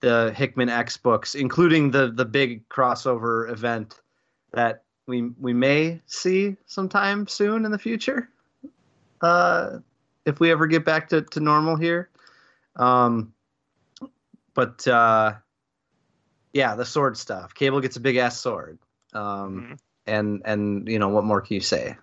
[0.00, 4.00] the Hickman X books, including the the big crossover event
[4.52, 8.28] that we we may see sometime soon in the future.
[9.20, 9.78] Uh,
[10.24, 12.10] if we ever get back to, to normal here.
[12.76, 13.32] Um,
[14.54, 15.34] but uh,
[16.52, 17.54] yeah, the sword stuff.
[17.54, 18.78] Cable gets a big ass sword.
[19.12, 19.78] Um, Mhm.
[20.06, 21.96] and and you know what more can you say?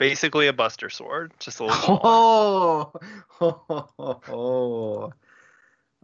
[0.00, 1.80] Basically a Buster Sword, just a little.
[1.82, 2.00] smaller.
[3.40, 5.12] Oh, oh, oh,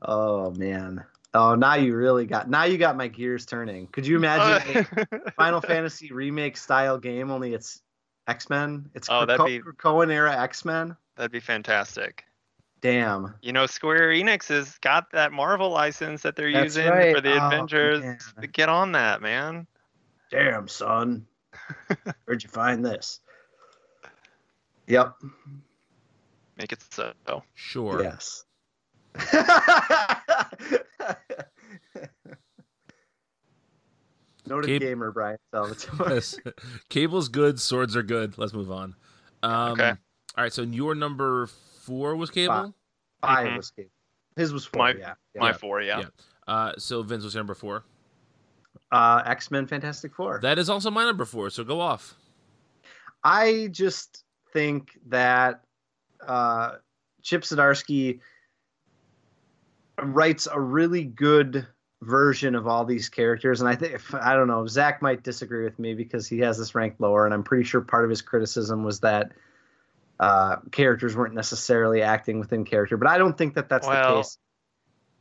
[0.02, 1.04] oh, man.
[1.35, 3.88] Oh, now you really got now you got my gears turning.
[3.88, 7.82] Could you imagine uh, a Final Fantasy remake style game only it's
[8.26, 8.88] X-Men?
[8.94, 10.96] It's Oh, that'd be- Cohen era X-Men.
[11.16, 12.24] That'd be fantastic.
[12.80, 13.35] Damn.
[13.42, 17.14] You know, Square Enix has got that Marvel license that they're That's using right.
[17.14, 18.02] for the Oh, Avengers.
[18.02, 18.18] man.
[18.52, 19.66] Get on that, man.
[20.30, 21.26] Damn, son.
[22.24, 23.20] Where'd you find this?
[24.87, 25.14] Yep.
[26.59, 27.12] Make it so.
[27.55, 28.03] Sure.
[28.03, 28.44] Yes.
[34.46, 36.11] Noted Gabe- gamer, Brian Salvatore.
[36.14, 36.38] Yes.
[36.88, 38.38] Cable's good, swords are good.
[38.38, 38.94] Let's move on.
[39.42, 39.90] Um, Okay.
[39.90, 41.46] All right, so your number
[41.83, 42.75] four was Cable?
[43.22, 43.57] Five Mhm.
[43.57, 43.88] was Gabe.
[44.37, 44.79] His was four.
[44.83, 45.14] My- yeah.
[45.35, 45.40] yeah.
[45.40, 46.01] My four, yeah.
[46.01, 46.07] Yeah.
[46.46, 47.85] Uh, so Vince was your number four.
[48.92, 50.38] Uh, X Men Fantastic Four.
[50.42, 52.14] That is also my number four, so go off.
[53.25, 54.22] I just
[54.57, 55.61] think that
[56.27, 56.77] uh,
[57.23, 58.21] Chip Zdarsky
[60.03, 61.66] writes a really good
[62.01, 64.66] version of all these characters, and I think I don't know.
[64.66, 67.83] Zach might disagree with me because he has this ranked lower, and I'm pretty sure
[67.83, 69.33] part of his criticism was that
[70.19, 72.97] uh, characters weren't necessarily acting within character.
[72.97, 74.38] But I don't think that that's the case.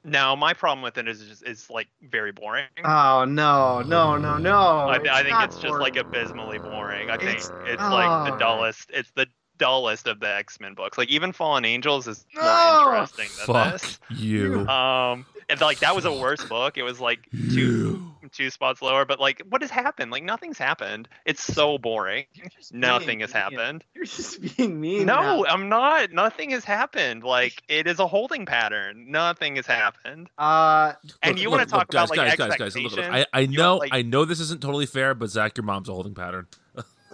[0.06, 2.66] No, my problem with it is just it's like very boring.
[2.84, 4.56] Oh no, no, no, no!
[4.60, 7.10] I, I think it's just like abysmally boring.
[7.10, 8.40] I think It's- it's, like the oh.
[8.40, 8.92] dullest.
[8.94, 9.26] It's the
[9.58, 10.98] dullest of the X Men books.
[10.98, 12.80] Like even Fallen Angels is more No!
[12.92, 14.00] interesting than Fuck this.
[14.12, 14.68] you.
[14.68, 16.78] Um, and like that was a worse book.
[16.78, 18.15] It was like two You.
[18.30, 19.06] Two spots lower.
[19.06, 20.12] But like, what has happened?
[20.12, 21.08] Like nothing's happened.
[21.26, 22.26] It's so boring.
[22.72, 23.42] Nothing has mean.
[23.42, 23.84] happened.
[23.94, 25.06] You're just being mean.
[25.06, 25.46] No, now.
[25.46, 26.12] I'm not.
[26.12, 27.24] Nothing has happened.
[27.24, 29.12] Like it is a holding pattern.
[29.12, 30.30] Nothing has happened.
[30.38, 33.26] Uh, And Look, you wanna talk look, guys, about, like, guys, guys, guys, look, expectations?
[33.34, 35.90] I, I know, want, like- I know this isn't totally fair, but Zach, your mom's
[35.90, 36.48] a holding pattern.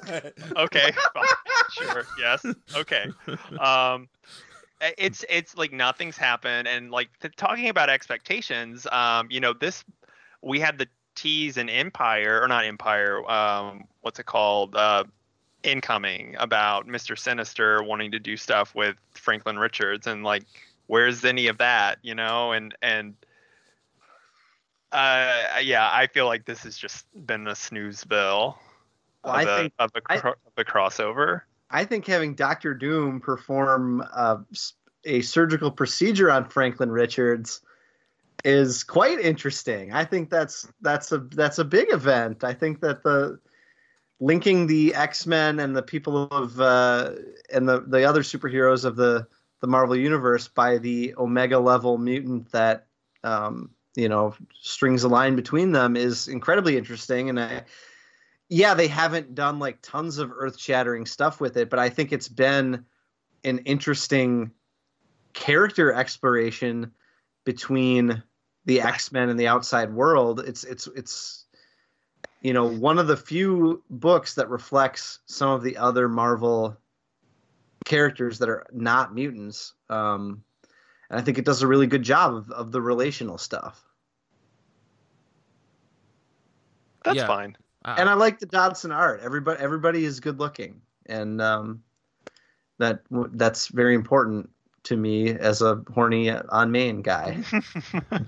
[0.57, 1.25] okay fine,
[1.69, 2.43] sure yes
[2.75, 3.05] okay
[3.59, 4.09] um
[4.97, 9.83] it's it's like nothing's happened and like talking about expectations um you know this
[10.41, 10.87] we had the
[11.21, 15.03] tease in empire or not empire um what's it called uh
[15.63, 20.43] incoming about mr sinister wanting to do stuff with franklin richards and like
[20.87, 23.13] where's any of that you know and and
[24.91, 28.57] uh yeah i feel like this has just been a snooze bill
[29.23, 31.41] Well, of, I a, think- of, a, I- cro- of a crossover.
[31.73, 34.39] I think having Doctor Doom perform uh,
[35.05, 37.61] a surgical procedure on Franklin Richards
[38.43, 39.93] is quite interesting.
[39.93, 42.43] I think that's that's a that's a big event.
[42.43, 43.39] I think that the
[44.19, 47.11] linking the X Men and the people of uh,
[47.53, 49.27] and the the other superheroes of the
[49.59, 52.87] the Marvel universe by the Omega level mutant that
[53.23, 57.29] um, you know strings a line between them is incredibly interesting.
[57.29, 57.63] And I,
[58.49, 62.11] yeah, they haven't done like tons of earth shattering stuff with it, but I think
[62.11, 62.85] it's been
[63.43, 64.51] an interesting
[65.33, 66.91] character exploration
[67.45, 68.21] between
[68.65, 70.39] the X-Men and the outside world.
[70.41, 71.45] It's it's it's
[72.41, 76.77] you know one of the few books that reflects some of the other Marvel
[77.85, 79.73] characters that are not mutants.
[79.89, 80.43] Um,
[81.09, 83.83] and I think it does a really good job of, of the relational stuff.
[87.03, 87.27] That's Yeah.
[87.27, 87.57] fine.
[87.83, 89.21] Uh, and I like the Dodson art.
[89.23, 91.83] Everybody everybody is good looking, and um,
[92.77, 94.49] that that's very important
[94.83, 97.41] to me as a horny on main guy.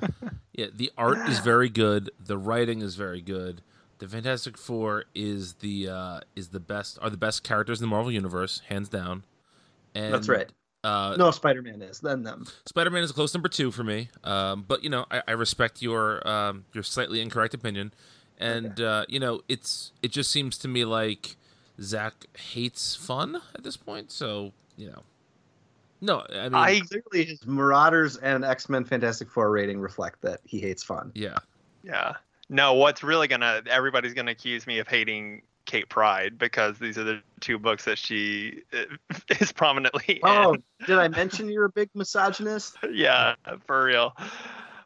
[0.55, 2.11] Yeah, the art is very good.
[2.23, 3.63] The writing is very good.
[3.97, 7.89] The Fantastic Four is the uh, is the best are the best characters in the
[7.89, 9.23] Marvel universe, hands down.
[9.95, 10.51] And That's right.
[10.83, 12.45] Uh, No, Spider Man is then them.
[12.65, 14.09] Spider Man is a close number two for me.
[14.23, 17.91] Um, but you know, I, I respect your um, your slightly incorrect opinion,
[18.37, 21.35] and uh, you know, it's it just seems to me like
[21.81, 24.11] Zach hates fun at this point.
[24.11, 25.01] So you know,
[26.03, 30.41] no, I mean, I Clearly, his Marauders and X Men Fantastic Four rating reflect that
[30.43, 31.11] he hates fun.
[31.15, 31.37] yeah,
[31.83, 32.13] yeah.
[32.49, 37.05] No, what's really gonna everybody's gonna accuse me of hating Kate Pryde because these are
[37.05, 38.83] the two books that she uh,
[39.39, 42.75] is prominently Oh, did I mention you're a big misogynist?
[42.91, 43.35] Yeah,
[43.65, 44.13] for real.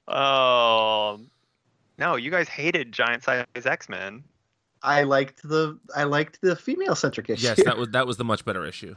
[0.08, 1.20] Oh
[1.98, 4.24] no, you guys hated giant size X Men.
[4.84, 7.48] I liked the I liked the female centric issue.
[7.48, 8.96] yes, that was that was the much better issue.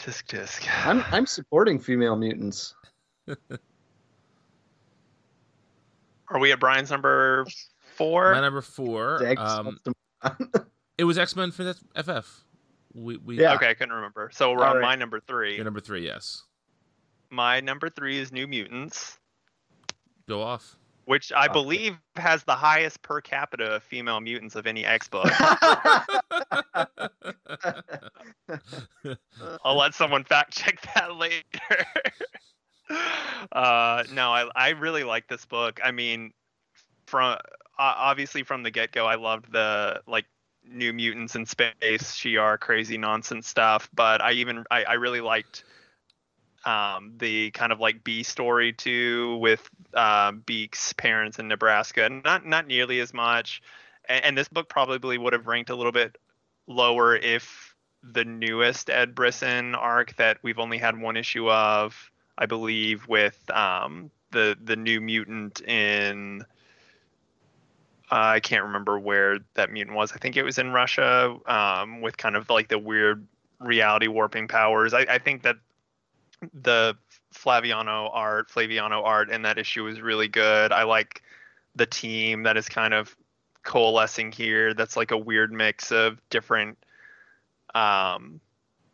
[0.00, 0.66] Tisk tisk.
[0.86, 2.74] I'm I'm supporting female mutants.
[6.28, 7.46] Are we at Brian's number
[7.96, 8.32] four?
[8.32, 9.78] My number four, um,
[10.98, 12.44] it was X Men for FF.
[12.94, 13.54] We we Yeah.
[13.54, 14.30] Okay, I couldn't remember.
[14.32, 14.82] So we're All on right.
[14.82, 15.56] my number three.
[15.56, 16.44] Your number three, yes.
[17.28, 19.18] My number three is New Mutants,
[20.28, 20.76] Go off.
[21.10, 25.28] Which I believe has the highest per capita of female mutants of any X book.
[29.64, 31.42] I'll let someone fact check that later.
[33.50, 35.80] uh, no, I I really like this book.
[35.82, 36.32] I mean,
[37.06, 37.38] from uh,
[37.76, 40.26] obviously from the get go, I loved the like
[40.64, 43.90] New Mutants in space, Shi'ar crazy nonsense stuff.
[43.92, 45.64] But I even I, I really liked
[46.64, 52.08] um, the kind of like B story too with uh, Beak's parents in Nebraska.
[52.08, 53.62] Not not nearly as much.
[54.08, 56.18] And, and this book probably would have ranked a little bit
[56.66, 62.46] lower if the newest Ed Brisson arc that we've only had one issue of, I
[62.46, 66.42] believe, with um, the the new mutant in.
[68.12, 70.12] Uh, I can't remember where that mutant was.
[70.12, 73.24] I think it was in Russia, um, with kind of like the weird
[73.60, 74.92] reality warping powers.
[74.92, 75.56] I, I think that
[76.62, 76.96] the
[77.34, 80.72] Flaviano art, Flaviano art in that issue was really good.
[80.72, 81.22] I like
[81.76, 83.16] the team that is kind of
[83.62, 84.74] coalescing here.
[84.74, 86.78] That's like a weird mix of different,
[87.74, 88.40] um,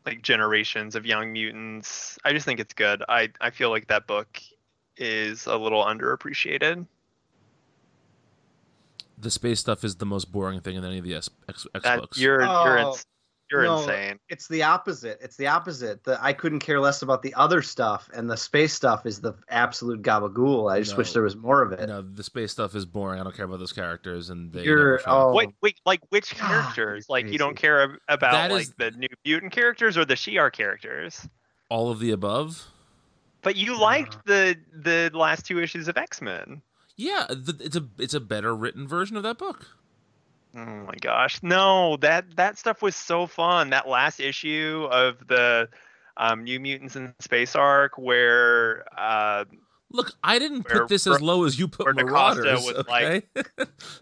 [0.04, 2.18] like generations of young mutants.
[2.24, 3.02] I just think it's good.
[3.08, 4.40] I I feel like that book
[4.96, 6.86] is a little underappreciated.
[9.18, 12.00] The space stuff is the most boring thing in any of the X, X, X
[12.00, 12.18] books.
[12.20, 13.06] you're you're Oh, ins-
[13.50, 13.78] you're no.
[13.80, 14.18] insane.
[14.28, 15.18] it's the opposite.
[15.20, 16.02] It's the opposite.
[16.04, 19.34] The, I couldn't care less about the other stuff, and the space stuff is the
[19.50, 20.70] absolute gabagool.
[20.72, 20.98] I just No.
[20.98, 21.86] wish there was more of it.
[21.88, 23.20] no, the space stuff is boring.
[23.20, 24.64] I don't care about those characters, and they.
[24.64, 25.26] You're- never show up.
[25.28, 25.32] oh.
[25.34, 27.06] Wait, wait, like which characters?
[27.08, 30.14] you're Like you don't care about That like is- the new mutant characters or the
[30.14, 31.28] Shi'ar characters?
[31.68, 32.64] all of the above.
[33.42, 36.62] But you liked the the last two issues of X Men.
[36.96, 39.68] Yeah, the, it's a it's a better written version of that book.
[40.56, 41.96] Oh my gosh, no!
[41.98, 43.70] That that stuff was so fun.
[43.70, 45.68] That last issue of the
[46.16, 49.44] um, New Mutants in Space arc, where uh,
[49.92, 52.64] Look, I didn't Where- put this as low as you put where Marauders.
[52.64, 53.22] was okay?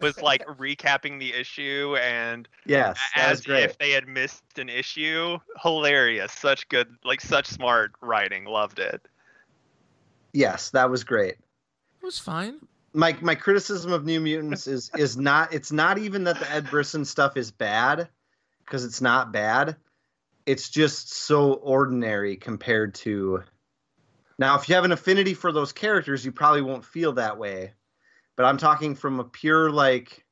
[0.01, 3.65] was like recapping the issue and Yes, as great.
[3.65, 5.39] if they had missed an issue.
[5.63, 6.33] Hilarious!
[6.33, 8.45] Such good, like such smart writing.
[8.45, 9.07] Loved it.
[10.33, 11.35] Yes, that was great.
[11.35, 12.61] it was fine.
[12.95, 16.71] My my criticism of New Mutants is is not it's not even that the Ed
[16.71, 18.09] Brisson stuff is bad
[18.65, 19.77] because it's not bad.
[20.47, 23.43] It's just so ordinary compared to
[24.39, 27.73] now if you have an affinity for those characters, you probably won't feel that way.
[28.37, 30.25] But I'm talking from a pure like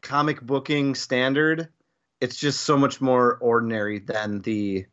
[0.00, 1.68] comic booking standard,
[2.20, 4.86] it's just so much more ordinary than the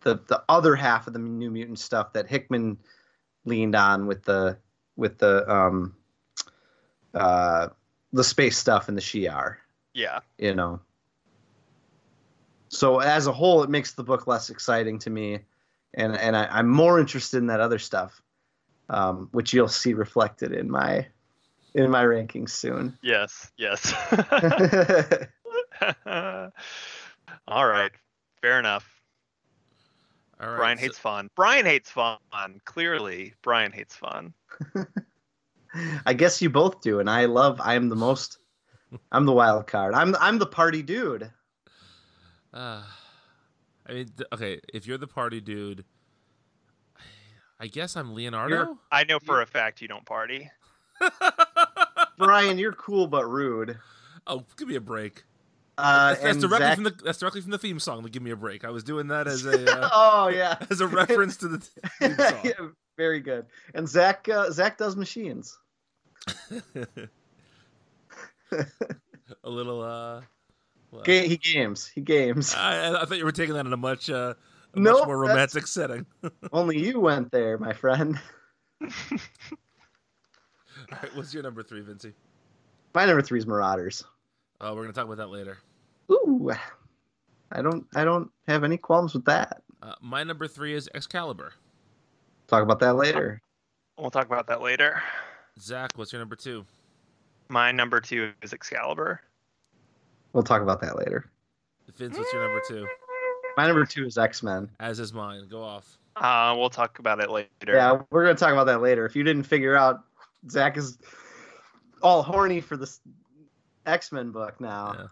[0.00, 2.78] the the other half of the New Mutant stuff that Hickman
[3.44, 4.58] leaned on with the
[4.96, 5.94] with the um
[7.14, 7.68] uh
[8.12, 9.56] the space stuff and the Shi'ar,
[9.94, 10.20] Yeah.
[10.38, 10.80] you know.
[12.68, 15.40] So as a whole, it makes the book less exciting to me,
[15.94, 18.20] and and I, I'm more interested in that other stuff,
[18.88, 21.06] um, which you'll see reflected in my
[21.74, 22.98] in my rankings soon.
[23.02, 23.50] Yes.
[23.56, 23.92] Yes.
[27.48, 27.92] All right.
[28.42, 28.91] Fair enough.
[30.42, 30.56] All right.
[30.56, 31.28] Brian so- hates fun.
[31.36, 32.18] Brian hates fun.
[32.64, 34.34] Clearly, Brian hates fun.
[36.04, 37.60] I guess you both do, and I love.
[37.62, 38.38] I'm the most.
[39.10, 39.94] I'm the wild card.
[39.94, 41.30] I'm I'm the party dude.
[42.54, 42.82] Uh,
[43.86, 45.86] I mean, th- okay, if you're the party dude,
[47.58, 48.76] I guess I'm Leonardo.
[48.90, 50.50] I know for a fact you don't party.
[52.18, 53.78] Brian, you're cool but rude.
[54.26, 55.24] oh, give me a break.
[55.82, 58.02] Uh, That's, that's directly Zach- from the that's directly from the theme song.
[58.04, 58.64] Give me a break.
[58.64, 61.58] I was doing that as a uh, oh yeah, as a reference to the
[62.00, 62.40] theme song.
[62.44, 63.46] Yeah, very good.
[63.74, 65.58] And Zach uh, Zach does machines.
[69.44, 69.82] a little.
[69.82, 70.20] uh
[70.90, 71.86] well, Ga- he games.
[71.88, 72.54] He games.
[72.54, 74.34] I, I thought you were taking that in a much uh,
[74.74, 76.04] a Nope, much more romantic setting.
[76.52, 78.20] Only you went there, my friend.
[78.82, 78.88] All
[80.92, 82.12] right, what's your number three, Vinci?
[82.94, 84.04] My number three is Marauders.
[84.60, 85.56] Oh, we're gonna talk about that later.
[86.42, 86.52] Ooh,
[87.52, 87.86] I don't.
[87.94, 89.62] I don't have any qualms with that.
[89.82, 91.52] Uh, my number three is Excalibur.
[92.48, 93.40] Talk about that later.
[93.98, 95.02] We'll talk about that later.
[95.60, 96.64] Zach, what's your number two?
[97.48, 99.20] My number two is Excalibur.
[100.32, 101.30] We'll talk about that later.
[101.96, 102.86] Vince, what's your number two?
[103.56, 104.70] My number two is X Men.
[104.80, 105.46] As is mine.
[105.48, 105.98] Go off.
[106.16, 107.48] Uh, we'll talk about it later.
[107.66, 109.04] Yeah, we're gonna talk about that later.
[109.04, 110.04] If you didn't figure out,
[110.50, 110.98] Zach is
[112.02, 113.00] all horny for this
[113.84, 115.08] X Men book now.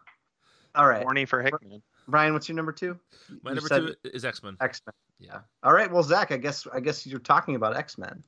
[0.75, 0.81] Yeah.
[0.81, 1.83] All right, Horny for Hickman.
[2.09, 2.99] Brian, what's your number two?
[3.43, 4.57] My You number two is X Men.
[4.61, 4.93] X Men.
[5.19, 5.41] Yeah.
[5.63, 5.91] All right.
[5.91, 8.23] Well, Zach, I guess I guess you're talking about X Men.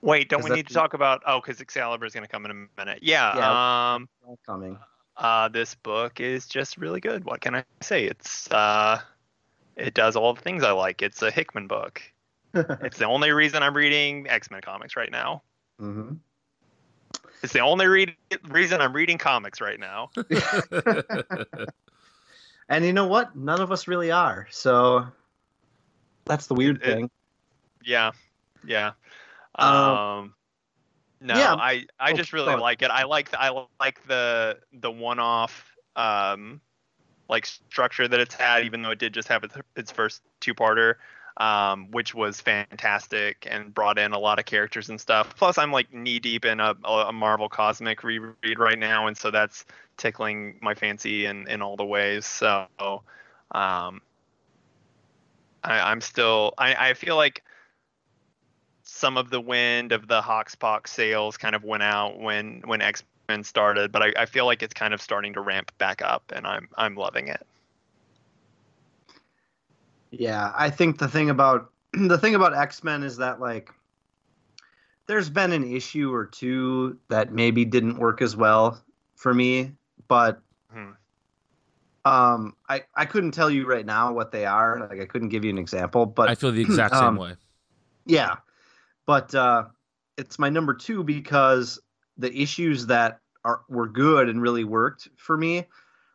[0.00, 1.22] Wait, don't we that need to the- talk about?
[1.26, 3.00] Oh, because Excalibur is going to come in a minute.
[3.02, 3.36] Yeah.
[3.36, 3.94] Yeah.
[3.94, 4.08] Um.
[4.46, 4.78] Coming.
[5.16, 7.24] Uh, this book is just really good.
[7.24, 8.04] What can I say?
[8.04, 9.00] It's uh,
[9.76, 11.02] it does all the things I like.
[11.02, 12.02] It's a Hickman book.
[12.54, 15.42] It's the only reason I'm reading X Men comics right now.
[15.78, 16.12] hmm
[17.42, 18.16] It's the only read-
[18.48, 20.10] reason I'm reading comics right now.
[22.68, 23.36] And you know what?
[23.36, 24.46] None of us really are.
[24.50, 25.06] So
[26.24, 27.10] that's the weird It- thing.
[27.84, 28.12] Yeah,
[28.64, 28.92] yeah.
[29.56, 30.34] Um, Um,
[31.20, 31.54] no, yeah.
[31.54, 32.60] I I Oh, just really sorry.
[32.60, 32.90] like it.
[32.90, 36.60] I like the, I like the the one off um
[37.28, 40.54] like structure that it's had, even though it did just have its, its first two
[40.54, 40.94] parter,
[41.36, 45.34] um, which was fantastic and brought in a lot of characters and stuff.
[45.36, 49.30] Plus, I'm like knee deep in a, a Marvel Cosmic reread right now, and so
[49.30, 49.64] that's
[49.96, 52.26] tickling my fancy in in all the ways.
[52.26, 54.00] So, um,
[55.64, 57.42] I, I'm still I, I feel like
[58.82, 63.04] some of the wind of the HoXPoX sails kind of went out when when X
[63.28, 66.32] Men started, but I, I feel like it's kind of starting to ramp back up,
[66.34, 67.46] and I'm I'm loving it.
[70.12, 73.70] Yeah, I think the thing about the thing about X Men is that like
[75.06, 78.82] there's been an issue or two that maybe didn't work as well
[79.16, 79.72] for me,
[80.08, 80.92] but Hmm.
[82.04, 84.88] um I I couldn't tell you right now what they are.
[84.90, 87.36] Like I couldn't give you an example, but I feel the exact same Um, way.
[88.06, 88.36] Yeah,
[89.06, 89.66] but uh,
[90.18, 91.80] it's my number two because
[92.18, 95.66] the issues that are were good and really worked for me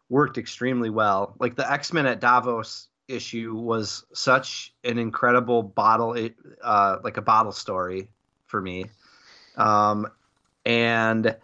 [0.10, 1.36] worked extremely well.
[1.40, 6.30] Like the X Men at Davos issue was such an incredible bottle,
[6.64, 8.10] uh, like a bottle story
[8.46, 8.86] for me,
[9.56, 10.08] um,
[10.66, 11.36] and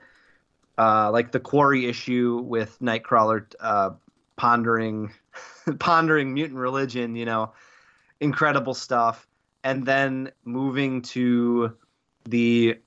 [0.78, 3.91] uh, like the Quarry issue with Nightcrawler uh,
[4.36, 5.12] pondering,
[5.80, 7.15] pondering mutant religion.
[7.15, 7.54] You know,
[8.19, 9.28] incredible stuff
[9.63, 11.76] and then moving to
[12.26, 12.78] the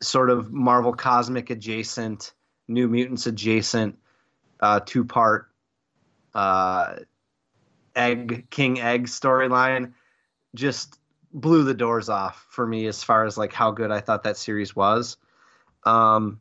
[0.00, 2.32] sort of Marvel Cosmic adjacent,
[2.68, 3.98] New Mutants adjacent,
[4.60, 5.50] uh, two part
[6.34, 6.96] uh,
[7.96, 9.94] egg King Egg storyline,
[10.54, 10.98] just
[11.32, 14.36] blew the doors off for me as far as like how good I thought that
[14.36, 15.16] series was.
[15.84, 16.40] Um,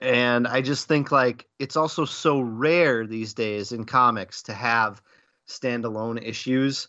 [0.00, 5.02] and I just think like it's also so rare these days in comics to have
[5.48, 6.88] standalone issues.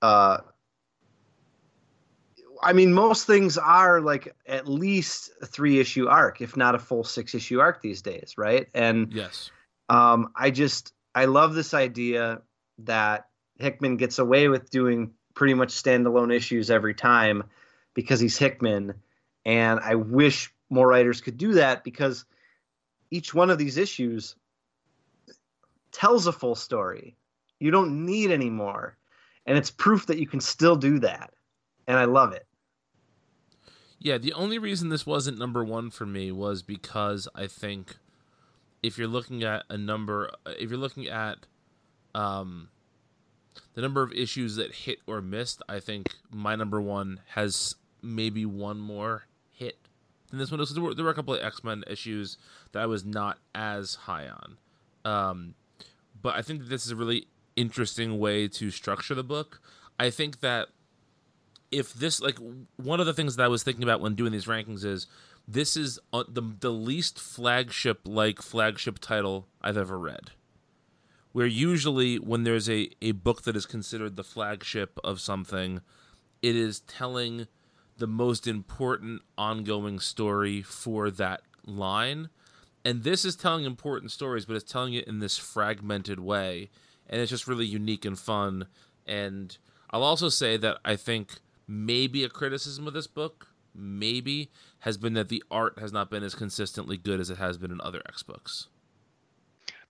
[0.00, 0.38] Uh,
[2.62, 6.78] I mean, most things are like at least a three issue arc, if not a
[6.78, 8.68] full six issue arc these days, right?
[8.74, 9.50] And Yes.
[9.88, 12.42] um, I just I love this idea
[12.78, 17.44] that Hickman gets away with doing pretty much standalone issues every time
[17.94, 18.94] because he's Hickman,
[19.44, 22.24] and I wish more writers could do that because
[23.10, 24.34] each one of these issues
[25.92, 27.16] tells a full story.
[27.60, 28.96] You don't need any more.
[29.46, 31.32] And it's proof that you can still do that.
[31.86, 32.46] And I love it.
[33.98, 37.96] Yeah, the only reason this wasn't number one for me was because I think
[38.82, 41.46] if you're looking at a number, if you're looking at
[42.14, 42.68] um,
[43.74, 48.46] the number of issues that hit or missed, I think my number one has maybe
[48.46, 49.78] one more hit
[50.30, 50.64] than this one.
[50.72, 52.38] There were, there were a couple of X Men issues
[52.72, 54.58] that I was not as high on,
[55.04, 55.54] um,
[56.20, 59.60] but I think that this is a really interesting way to structure the book.
[59.98, 60.68] I think that
[61.70, 62.38] if this like
[62.76, 65.06] one of the things that I was thinking about when doing these rankings is
[65.46, 70.30] this is uh, the the least flagship like flagship title I've ever read.
[71.34, 75.80] Where usually when there's a a book that is considered the flagship of something,
[76.42, 77.48] it is telling
[77.98, 82.28] the most important ongoing story for that line.
[82.84, 86.70] And this is telling important stories, but it's telling it in this fragmented way.
[87.08, 88.68] And it's just really unique and fun.
[89.04, 89.58] And
[89.90, 95.14] I'll also say that I think maybe a criticism of this book, maybe, has been
[95.14, 98.02] that the art has not been as consistently good as it has been in other
[98.06, 98.68] X books.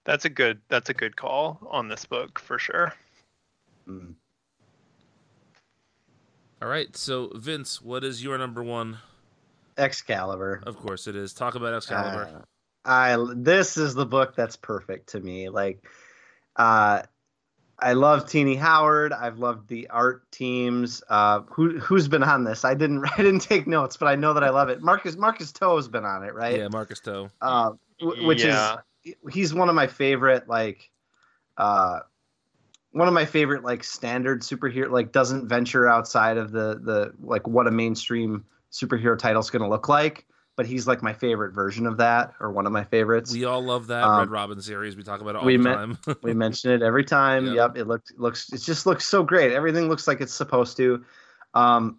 [0.04, 2.92] That's a good that's a good call on this book for sure.
[3.88, 4.14] Mm.
[6.62, 8.98] All right, so Vince, what is your number one?
[9.76, 10.62] Excalibur.
[10.66, 11.34] Of course it is.
[11.34, 12.28] Talk about Excalibur.
[12.36, 12.40] Uh,
[12.84, 15.48] I this is the book that's perfect to me.
[15.48, 15.84] Like,
[16.56, 17.02] uh,
[17.78, 19.12] I love Tini Howard.
[19.12, 21.02] I've loved the art teams.
[21.08, 22.64] Uh, who who's been on this?
[22.64, 24.80] I didn't I didn't take notes, but I know that I love it.
[24.82, 26.58] Marcus Marcus To has been on it, right?
[26.58, 27.30] Yeah, Marcus To.
[27.40, 28.74] Uh, w- which Yeah.
[28.74, 28.78] is
[29.30, 30.90] he's one of my favorite like
[31.56, 32.00] uh
[32.92, 37.46] one of my favorite like standard superhero like doesn't venture outside of the the like
[37.46, 40.26] what a mainstream superhero title's going to look like
[40.56, 43.62] but he's like my favorite version of that or one of my favorites We all
[43.62, 44.96] love that Um, Red Robin series.
[44.96, 45.98] We talk about it all we the time.
[46.22, 47.54] we mention it every time Yep.
[47.56, 51.04] yep, it looks looks it just looks so great everything looks like it's supposed to
[51.54, 51.98] um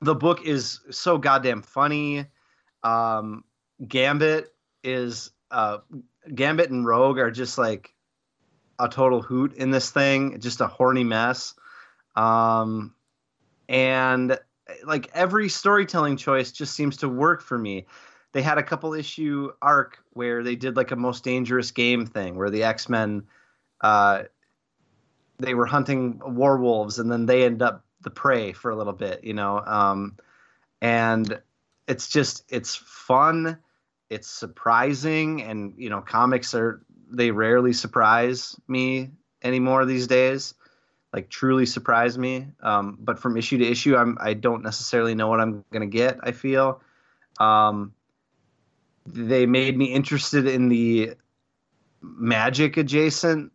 [0.00, 2.26] the book is so goddamn funny
[2.84, 3.44] um
[3.86, 4.54] gambit
[4.84, 5.78] is uh
[6.34, 7.94] gambit and rogue are just like
[8.78, 11.54] a total hoot in this thing just a horny mess.
[12.16, 12.94] Um
[13.68, 14.38] and
[14.84, 17.86] like every storytelling choice just seems to work for me.
[18.32, 22.36] They had a couple issue arc where they did like a most dangerous game thing
[22.36, 23.24] where the x-men
[23.80, 24.24] uh
[25.38, 29.24] they were hunting werewolves and then they end up the prey for a little bit
[29.24, 29.58] you know?
[29.58, 30.16] Um
[30.80, 31.40] and
[31.88, 33.58] it's just it's fun
[34.12, 39.10] it's surprising and you know comics are they rarely surprise me
[39.42, 40.54] anymore these days
[41.12, 42.46] like truly surprise me.
[42.62, 46.18] Um, but from issue to issue i'm i don't necessarily know what i'm gonna get
[46.22, 46.80] i feel.
[47.40, 47.94] Um,
[49.06, 51.14] they made me interested in the
[52.02, 53.50] magic adjacent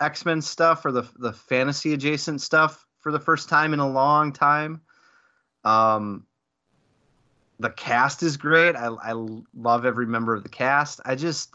[0.00, 4.32] x-men stuff or the the fantasy adjacent stuff for the first time in a long
[4.32, 4.80] time.
[5.64, 6.26] Um
[7.62, 8.76] the cast is great.
[8.76, 9.12] I, I
[9.54, 11.00] love every member of the cast.
[11.04, 11.54] I just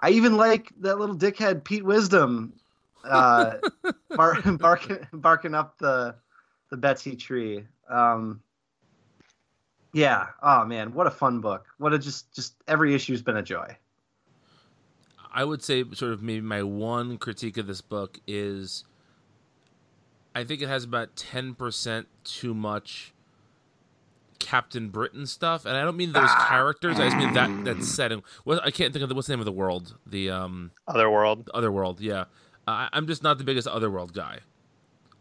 [0.00, 2.52] i even like that little dickhead pete wisdom
[3.04, 3.54] uh
[4.16, 6.14] bar- barking barking up the
[6.70, 7.64] the betsy tree.
[7.90, 8.40] Um
[9.92, 10.26] yeah.
[10.42, 10.94] Oh man.
[10.94, 11.66] What a fun book.
[11.78, 13.76] What a just just every issue's been a joy.
[15.32, 18.84] I would say sort of maybe my one critique of this book is
[20.34, 23.12] I think it has about 10% too much
[24.38, 26.98] Captain Britain stuff, and I don't mean those characters.
[26.98, 28.22] I just mean that that setting.
[28.44, 29.96] What I can't think of the, what's the name of the world.
[30.06, 31.50] The um other world.
[31.52, 32.00] Other world.
[32.00, 32.24] Yeah,
[32.66, 34.40] uh, I'm just not the biggest other world guy.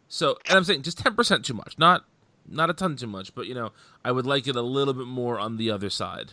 [0.09, 2.05] So, and I'm saying just 10% too much, not
[2.47, 3.71] not a ton too much, but you know,
[4.05, 6.31] I would like it a little bit more on the other side.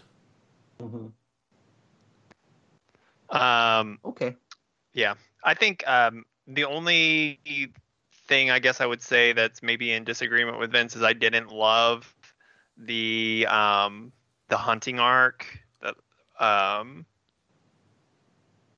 [3.31, 4.37] Um, okay
[4.95, 7.41] yeah, I think um, the only
[8.27, 11.53] thing I guess I would say that's maybe in disagreement with Vince is I didn't
[11.53, 12.14] love
[12.77, 14.13] the um,
[14.49, 15.47] the hunting arc
[15.83, 15.95] that
[16.45, 17.07] um,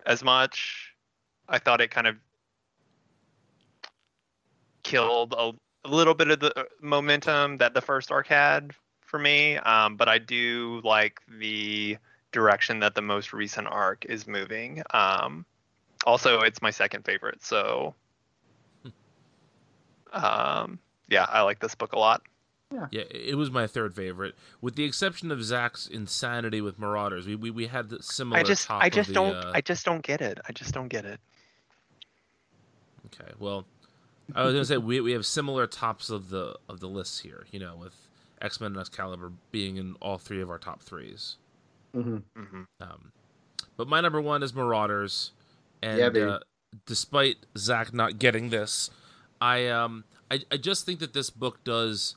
[0.04, 0.92] as much.
[1.48, 2.16] I thought it kind of
[4.82, 5.52] killed a,
[5.84, 9.56] a little bit of the uh, momentum that the first arc had for me.
[9.58, 11.98] Um, but I do like the
[12.32, 14.82] direction that the most recent arc is moving.
[14.90, 15.44] Um,
[16.04, 17.94] also, it's my second favorite, so
[20.12, 20.78] um,
[21.08, 22.22] yeah, I like this book a lot.
[22.72, 27.26] Yeah, it was my third favorite, with the exception of Zach's insanity with Marauders.
[27.26, 28.40] We we, we had the similar.
[28.40, 30.38] I just, top I just the, don't, uh, I just don't get it.
[30.48, 31.20] I just don't get it.
[33.06, 33.66] Okay, well,
[34.34, 37.46] I was gonna say we we have similar tops of the of the lists here.
[37.52, 37.94] You know, with
[38.42, 41.36] X Men and Excalibur being in all three of our top threes.
[41.94, 43.12] hmm hmm Um,
[43.76, 45.30] but my number one is Marauders,
[45.82, 46.30] and Yeah, baby.
[46.30, 46.38] uh,
[46.84, 48.90] despite Zach not getting this,
[49.40, 52.16] I um I, I just think that this book does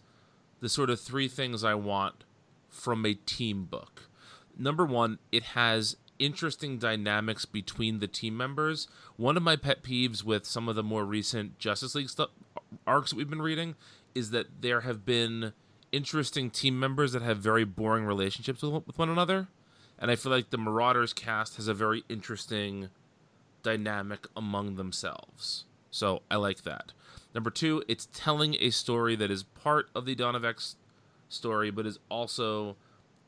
[0.60, 2.24] the sort of three things I want
[2.70, 4.10] from a team book.
[4.58, 8.88] Number one, it has interesting dynamics between the team members.
[9.16, 12.60] One of my pet peeves with some of the more recent Justice League stuff uh,
[12.86, 13.76] arcs that we've been reading
[14.14, 15.54] is that there have been
[15.92, 19.48] interesting team members that have very boring relationships with, with one another.
[19.98, 22.90] And I feel like the Marauders cast has a very interesting
[23.64, 25.66] dynamic among themselves.
[25.92, 26.94] So I like that.
[27.34, 30.76] Number two, it's telling a story that is part of the Dawn of X
[31.28, 32.76] story, but is also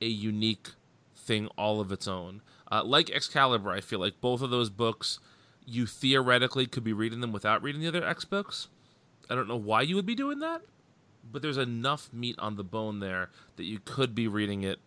[0.01, 0.69] a unique
[1.15, 2.41] thing all of its own.
[2.71, 5.19] Uh, like Excalibur, I feel like both of those books,
[5.65, 8.67] you theoretically could be reading them without reading the other X books.
[9.29, 10.61] I don't know why you would be doing that,
[11.29, 14.79] but there's enough meat on the bone there that you could be reading it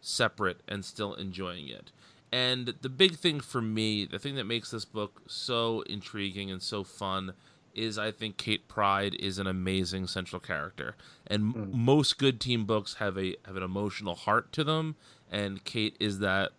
[0.00, 1.92] separate and still enjoying it.
[2.32, 6.62] And the big thing for me, the thing that makes this book so intriguing and
[6.62, 7.32] so fun,
[7.74, 10.96] is I think Kate Pryde is an amazing central character.
[11.26, 11.72] And mm.
[11.72, 14.96] most good team books have a have an emotional heart to them,
[15.30, 16.52] and Kate is that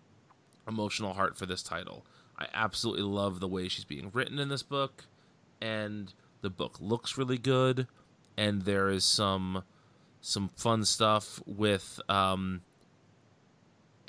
[0.67, 2.05] emotional heart for this title.
[2.37, 5.05] I absolutely love the way she's being written in this book,
[5.61, 7.87] and the book looks really good,
[8.37, 9.63] and there is some
[10.21, 12.61] some fun stuff with um,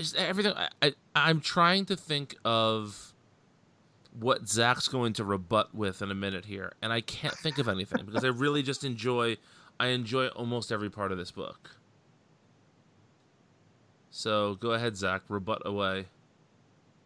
[0.02, 0.52] is everything.
[0.54, 3.12] I, I I'm trying to think of
[4.18, 7.68] what Zach's going to rebut with in a minute here, and I can't think of
[7.68, 9.36] anything because I really just enjoy.
[9.80, 11.70] I enjoy almost every part of this book.
[14.10, 16.06] So go ahead, Zach, rebut away.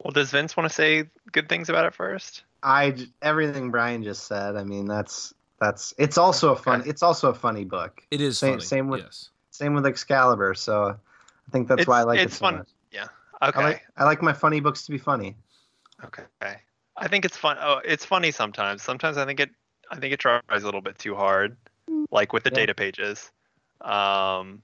[0.02, 2.42] Well, does Vince want to say good things about it first?
[2.62, 4.56] I everything Brian just said.
[4.56, 5.94] I mean, that's that's.
[5.98, 6.82] It's also a fun.
[6.84, 8.02] It's also a funny book.
[8.10, 8.64] It is same, funny.
[8.64, 9.30] Same with yes.
[9.50, 10.54] same with Excalibur.
[10.54, 12.56] So I think that's it's, why I like it's it so fun.
[12.58, 12.68] much.
[13.42, 13.60] Okay.
[13.60, 15.36] I like I like my funny books to be funny.
[16.04, 16.22] Okay.
[16.96, 17.58] I think it's fun.
[17.60, 18.82] Oh, it's funny sometimes.
[18.82, 19.50] Sometimes I think it.
[19.90, 21.56] I think it tries a little bit too hard,
[22.10, 22.56] like with the Yeah.
[22.56, 23.30] data pages.
[23.82, 24.62] Um,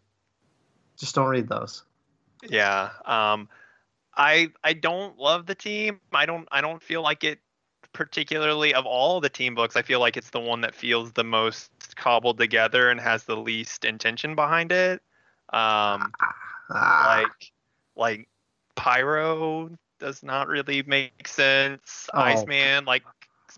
[0.98, 1.84] Just don't read those.
[2.48, 2.90] yeah.
[3.04, 3.48] Um,
[4.16, 6.00] I I don't love the team.
[6.12, 7.38] I don't I don't feel like it
[7.92, 9.76] particularly of all the team books.
[9.76, 13.36] I feel like it's the one that feels the most cobbled together and has the
[13.36, 15.02] least intention behind it.
[15.52, 16.12] Um,
[16.70, 17.52] Ah, like
[17.94, 18.28] like
[18.74, 22.08] pyro does not really make sense.
[22.12, 22.20] Oh.
[22.20, 23.04] iceman like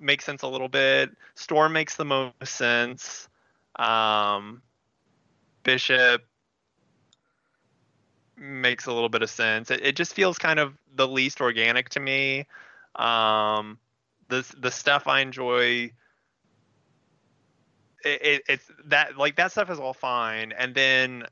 [0.01, 1.11] makes sense a little bit.
[1.35, 3.29] Storm makes the most sense.
[3.77, 4.63] Um
[5.63, 6.23] bishop
[8.37, 9.71] makes a little bit of sense.
[9.71, 12.47] It, it just feels kind of the least organic to me.
[12.97, 13.79] Um
[14.29, 15.91] the the stuff i enjoy
[18.05, 20.53] it, it, it's that like that stuff is all fine.
[20.53, 21.25] And then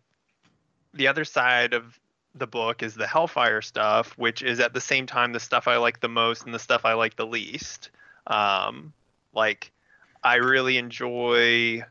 [0.95, 1.99] the other side of
[2.35, 5.77] the book is the Hellfire stuff, which is at the same time the stuff I
[5.77, 7.91] like the most and the stuff I like the least.
[8.27, 8.93] Um,
[9.35, 9.73] like,
[10.23, 11.83] I really enjoy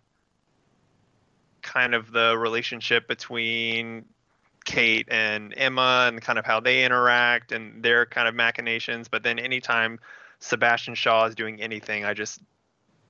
[1.62, 4.06] kind of the relationship between
[4.66, 9.08] Kate and Emma and kind of how they interact and their kind of machinations.
[9.08, 10.00] But then anytime
[10.40, 12.40] Sebastian Shaw is doing anything, I just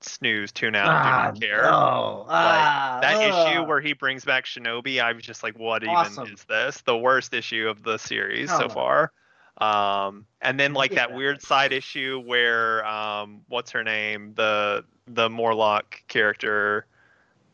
[0.03, 2.25] snooze, tune out, ah, do not care No.
[2.29, 6.25] Ah, that issue where he brings back Shinobi, I was just like, what Awesome.
[6.25, 6.81] even is this?
[6.81, 9.11] The worst issue of the series so Come far.
[9.57, 11.07] Um, and then like Yeah.
[11.07, 16.85] that weird side issue where um, what's her name, the the Morlock character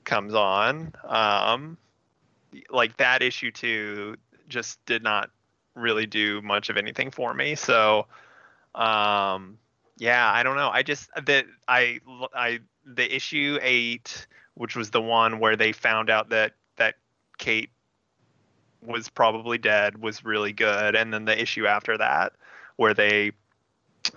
[0.03, 0.93] comes on.
[1.03, 1.77] Um,
[2.69, 4.15] like that issue too,
[4.47, 5.29] just did not
[5.75, 7.55] really do much of anything for me.
[7.55, 8.07] So,
[8.75, 9.57] um,
[9.97, 10.69] yeah, I don't know.
[10.69, 11.99] I just that I
[12.33, 16.95] I the issue eight, which was the one where they found out that that
[17.37, 17.71] Kate
[18.81, 22.33] was probably dead, was really good, and then the issue after that,
[22.75, 23.31] where they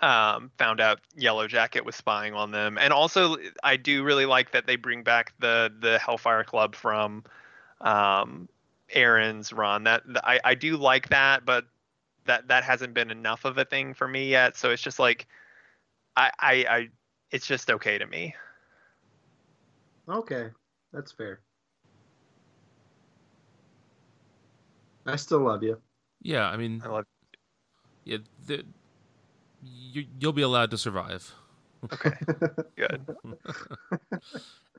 [0.02, 4.52] um, found out Yellow Jacket was spying on them, and also I do really like
[4.52, 7.24] that they bring back the the Hellfire Club from
[7.80, 8.48] um,
[8.90, 9.84] Aaron's run.
[9.84, 11.64] That I I do like that, but
[12.26, 14.58] that that hasn't been enough of a thing for me yet.
[14.58, 15.26] So it's just like
[16.20, 16.88] I I, I
[17.30, 18.34] it's just okay to me.
[20.08, 20.48] Okay,
[20.92, 21.40] that's fair.
[25.06, 25.78] I still love you.
[26.20, 27.06] Yeah, I mean, I love.
[28.04, 28.18] You.
[28.18, 28.64] yeah, the,
[29.62, 31.32] you, you'll be allowed to survive.
[31.92, 32.12] Okay,
[32.76, 33.06] good.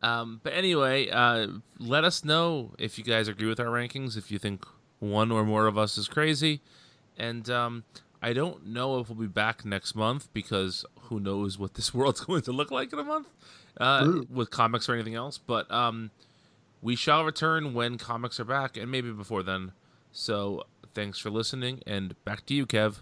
[0.03, 4.31] Um, but anyway, uh, let us know if you guys agree with our rankings, if
[4.31, 4.65] you think
[4.97, 6.61] one or more of us is crazy.
[7.17, 7.83] And um,
[8.21, 12.21] I don't know if we'll be back next month because who knows what this world's
[12.21, 13.27] going to look like in a month
[13.77, 14.27] uh, Ooh.
[14.29, 15.37] with comics or anything else.
[15.37, 16.11] But um,
[16.81, 19.71] we shall return when comics are back and maybe before then.
[20.11, 20.63] So
[20.93, 22.99] thanks for listening and back to you, Kev.